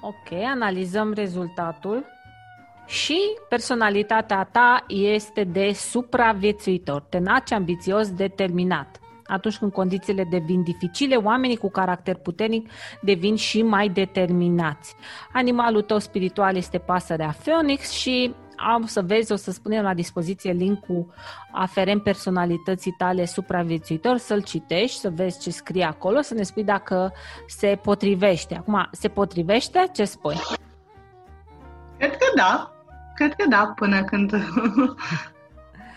Ok, 0.01 0.39
analizăm 0.45 1.13
rezultatul. 1.13 2.05
Și 2.85 3.19
personalitatea 3.49 4.43
ta 4.43 4.83
este 4.87 5.43
de 5.43 5.71
supraviețuitor, 5.73 7.01
tenace, 7.01 7.55
ambițios, 7.55 8.11
determinat. 8.11 8.99
Atunci 9.25 9.57
când 9.57 9.71
condițiile 9.71 10.23
devin 10.23 10.63
dificile, 10.63 11.15
oamenii 11.15 11.57
cu 11.57 11.69
caracter 11.69 12.15
puternic 12.15 12.69
devin 13.01 13.35
și 13.35 13.61
mai 13.61 13.89
determinați. 13.89 14.95
Animalul 15.33 15.81
tău 15.81 15.97
spiritual 15.97 16.55
este 16.55 16.77
pasărea 16.77 17.35
Phoenix 17.43 17.89
și 17.89 18.35
am 18.55 18.85
să 18.85 19.01
vezi, 19.01 19.31
o 19.31 19.35
să 19.35 19.51
spunem 19.51 19.83
la 19.83 19.93
dispoziție 19.93 20.51
linkul 20.51 21.13
aferent 21.51 22.03
personalității 22.03 22.95
tale 22.97 23.25
supraviețuitor, 23.25 24.17
să-l 24.17 24.43
citești, 24.43 24.99
să 24.99 25.09
vezi 25.09 25.39
ce 25.39 25.49
scrie 25.49 25.83
acolo, 25.83 26.21
să 26.21 26.33
ne 26.33 26.43
spui 26.43 26.63
dacă 26.63 27.13
se 27.47 27.79
potrivește. 27.81 28.55
Acum, 28.55 28.87
se 28.91 29.07
potrivește? 29.07 29.89
Ce 29.93 30.05
spui? 30.05 30.35
Cred 31.97 32.11
că 32.11 32.25
da. 32.35 32.69
Cred 33.15 33.33
că 33.33 33.45
da, 33.49 33.73
până 33.75 34.03
când... 34.03 34.31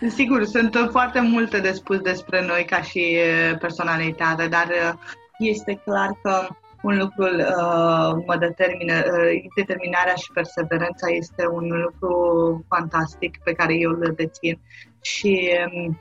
Sigur, 0.08 0.44
sunt 0.44 0.88
foarte 0.90 1.20
multe 1.20 1.60
de 1.60 1.72
spus 1.72 1.98
despre 1.98 2.46
noi 2.46 2.64
ca 2.64 2.82
și 2.82 3.18
personalitate, 3.58 4.46
dar 4.46 4.98
este 5.38 5.80
clar 5.84 6.18
că 6.22 6.48
un 6.82 6.98
lucru 6.98 7.24
uh, 7.24 8.24
mă 8.26 8.36
determină, 8.38 8.94
uh, 8.94 9.44
determinarea 9.56 10.14
și 10.14 10.32
perseverența 10.32 11.08
este 11.10 11.46
un 11.46 11.68
lucru 11.68 12.64
fantastic 12.68 13.38
pe 13.44 13.52
care 13.52 13.74
eu 13.74 13.90
îl 13.90 14.12
dețin 14.16 14.60
și 15.00 15.50
um, 15.72 15.98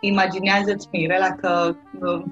imaginează-ți, 0.00 0.88
Mirela, 0.92 1.30
că 1.32 1.74
uh, 2.00 2.22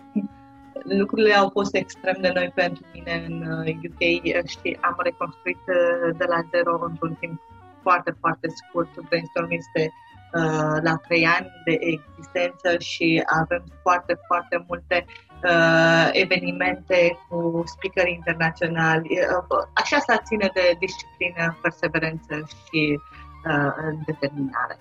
lucrurile 0.82 1.34
au 1.34 1.48
fost 1.48 1.74
extrem 1.74 2.16
de 2.20 2.30
noi 2.34 2.52
pentru 2.54 2.82
mine 2.92 3.24
în 3.28 3.42
UK 3.86 4.00
uh, 4.00 4.48
și 4.48 4.76
am 4.80 4.96
reconstruit 5.02 5.62
uh, 5.66 6.16
de 6.16 6.24
la 6.28 6.40
zero 6.50 6.84
într-un 6.88 7.14
timp 7.20 7.40
foarte, 7.82 8.16
foarte 8.20 8.48
scurt. 8.48 9.00
Brainstorm 9.08 9.50
este 9.50 9.92
uh, 10.34 10.76
la 10.82 10.96
trei 11.06 11.26
ani 11.26 11.50
de 11.64 11.78
existență 11.80 12.78
și 12.78 13.22
avem 13.26 13.64
foarte, 13.82 14.18
foarte 14.26 14.64
multe 14.66 15.04
uh, 15.44 16.08
evenimente 16.12 17.18
cu 17.28 17.62
speaker 17.66 18.08
internaționali. 18.08 19.08
Uh, 19.10 19.66
așa 19.74 19.98
se 19.98 20.20
ține 20.24 20.50
de 20.54 20.76
disciplină, 20.78 21.58
perseverență 21.62 22.34
și 22.64 23.00
uh, 23.48 23.98
determinare. 24.06 24.78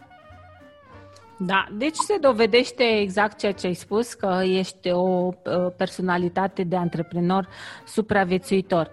Da, 1.38 1.68
deci 1.72 1.96
se 1.96 2.18
dovedește 2.18 2.84
exact 2.84 3.38
ceea 3.38 3.52
ce 3.52 3.68
ai 3.68 3.74
spus, 3.74 4.14
că 4.14 4.42
ești 4.44 4.90
o 4.92 5.00
uh, 5.00 5.34
personalitate 5.78 6.64
de 6.64 6.76
antreprenor 6.76 7.48
supraviețuitor. 7.86 8.92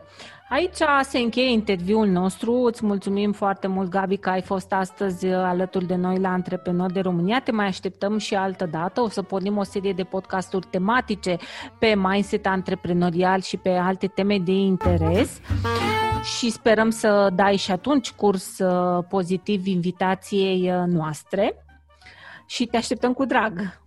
Aici 0.51 0.77
se 1.03 1.19
încheie 1.19 1.51
interviul 1.51 2.07
nostru. 2.07 2.53
Îți 2.53 2.85
mulțumim 2.85 3.33
foarte 3.33 3.67
mult, 3.67 3.91
Gabi, 3.91 4.17
că 4.17 4.31
ai 4.31 4.43
fost 4.43 4.73
astăzi 4.73 5.27
uh, 5.27 5.35
alături 5.35 5.87
de 5.87 5.95
noi 5.95 6.19
la 6.19 6.29
Antreprenori 6.33 6.93
de 6.93 7.01
România. 7.01 7.41
Te 7.41 7.53
mai 7.53 7.67
așteptăm 7.67 8.19
și 8.19 8.35
altă 8.35 8.67
dată. 8.67 9.01
O 9.01 9.09
să 9.09 9.23
pornim 9.23 9.57
o 9.57 9.63
serie 9.63 9.93
de 9.93 10.03
podcasturi 10.03 10.67
tematice 10.71 11.37
pe 11.79 11.95
mindset 11.97 12.47
antreprenorial 12.47 13.41
și 13.41 13.57
pe 13.57 13.71
alte 13.71 14.07
teme 14.07 14.39
de 14.39 14.53
interes. 14.53 15.41
Și 16.37 16.51
sperăm 16.51 16.91
să 16.91 17.31
dai 17.35 17.57
și 17.57 17.71
atunci 17.71 18.11
curs 18.11 18.59
uh, 18.59 19.05
pozitiv 19.09 19.67
invitației 19.67 20.73
uh, 20.73 20.83
noastre. 20.87 21.65
Și 22.47 22.67
te 22.67 22.77
așteptăm 22.77 23.13
cu 23.13 23.25
drag. 23.25 23.80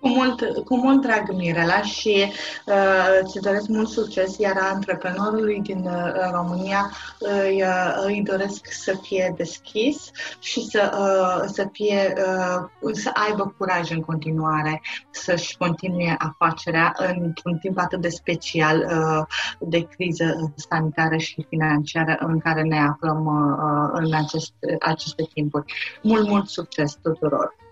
Cu 0.00 0.08
mult, 0.08 0.64
cu 0.64 0.76
mult 0.76 1.02
drag, 1.02 1.32
Mirela, 1.32 1.82
și 1.82 2.32
uh, 2.66 3.20
îți 3.22 3.40
doresc 3.40 3.68
mult 3.68 3.88
succes, 3.88 4.38
iar 4.38 4.56
antreprenorului 4.72 5.60
din 5.60 5.84
uh, 5.84 6.30
România 6.32 6.90
îi, 7.18 7.62
uh, 7.62 8.02
îi 8.04 8.22
doresc 8.22 8.66
să 8.70 8.98
fie 9.02 9.34
deschis 9.36 10.10
și 10.38 10.66
să, 10.66 10.90
uh, 10.98 11.50
să, 11.52 11.68
fie, 11.72 12.12
uh, 12.16 12.92
să 12.92 13.10
aibă 13.14 13.54
curaj 13.58 13.90
în 13.90 14.00
continuare, 14.00 14.82
să-și 15.10 15.56
continue 15.56 16.16
afacerea 16.18 16.94
într-un 16.96 17.58
timp 17.58 17.78
atât 17.78 18.00
de 18.00 18.08
special 18.08 18.78
uh, 18.78 19.26
de 19.58 19.82
criză 19.82 20.52
sanitară 20.54 21.16
și 21.16 21.46
financiară 21.48 22.16
în 22.20 22.38
care 22.38 22.62
ne 22.62 22.80
aflăm 22.80 23.26
uh, 23.26 23.90
în 23.92 24.14
acest, 24.14 24.52
aceste 24.80 25.28
timpuri. 25.34 25.72
Mult, 26.02 26.28
mult 26.28 26.48
succes 26.48 26.98
tuturor! 27.02 27.66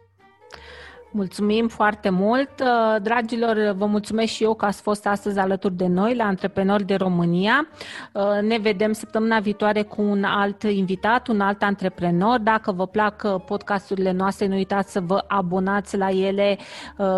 Mulțumim 1.16 1.68
foarte 1.68 2.10
mult. 2.10 2.50
Uh, 2.60 3.02
dragilor, 3.02 3.74
vă 3.76 3.86
mulțumesc 3.86 4.32
și 4.32 4.42
eu 4.42 4.54
că 4.54 4.64
ați 4.64 4.82
fost 4.82 5.06
astăzi 5.06 5.38
alături 5.38 5.74
de 5.74 5.86
noi 5.86 6.14
la 6.14 6.24
Antreprenori 6.24 6.84
de 6.84 6.94
România. 6.94 7.68
Uh, 8.12 8.42
ne 8.42 8.58
vedem 8.58 8.92
săptămâna 8.92 9.38
viitoare 9.38 9.82
cu 9.82 10.02
un 10.02 10.24
alt 10.24 10.62
invitat, 10.62 11.28
un 11.28 11.40
alt 11.40 11.62
antreprenor. 11.62 12.38
Dacă 12.38 12.72
vă 12.72 12.86
plac 12.86 13.22
uh, 13.24 13.40
podcasturile 13.46 14.12
noastre, 14.12 14.46
nu 14.46 14.54
uitați 14.54 14.92
să 14.92 15.00
vă 15.00 15.24
abonați 15.26 15.96
la 15.96 16.10
ele 16.10 16.58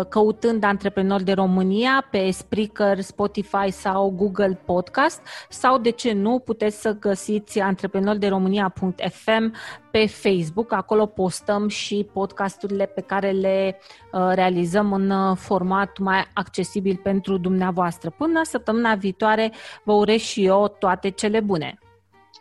căutând 0.09 0.63
Antreprenori 0.63 1.23
de 1.23 1.33
România 1.33 2.07
pe 2.11 2.31
Spreaker, 2.31 2.99
Spotify 2.99 3.71
sau 3.71 4.13
Google 4.17 4.59
Podcast 4.65 5.21
sau, 5.49 5.77
de 5.77 5.89
ce 5.89 6.13
nu, 6.13 6.39
puteți 6.39 6.81
să 6.81 6.97
găsiți 6.99 7.59
antreprenorderomânia.fm 7.59 9.53
pe 9.91 10.07
Facebook. 10.07 10.71
Acolo 10.71 11.05
postăm 11.05 11.67
și 11.67 12.09
podcasturile 12.13 12.85
pe 12.85 13.01
care 13.01 13.31
le 13.31 13.79
uh, 14.11 14.31
realizăm 14.33 14.93
în 14.93 15.09
uh, 15.09 15.37
format 15.37 15.97
mai 15.97 16.27
accesibil 16.33 16.99
pentru 17.03 17.37
dumneavoastră. 17.37 18.09
Până 18.09 18.43
săptămâna 18.43 18.95
viitoare, 18.95 19.51
vă 19.83 19.93
urez 19.93 20.19
și 20.19 20.45
eu 20.45 20.75
toate 20.79 21.09
cele 21.09 21.39
bune! 21.39 21.79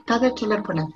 Toate 0.04 0.30
cele 0.30 0.56
bune! 0.56 0.86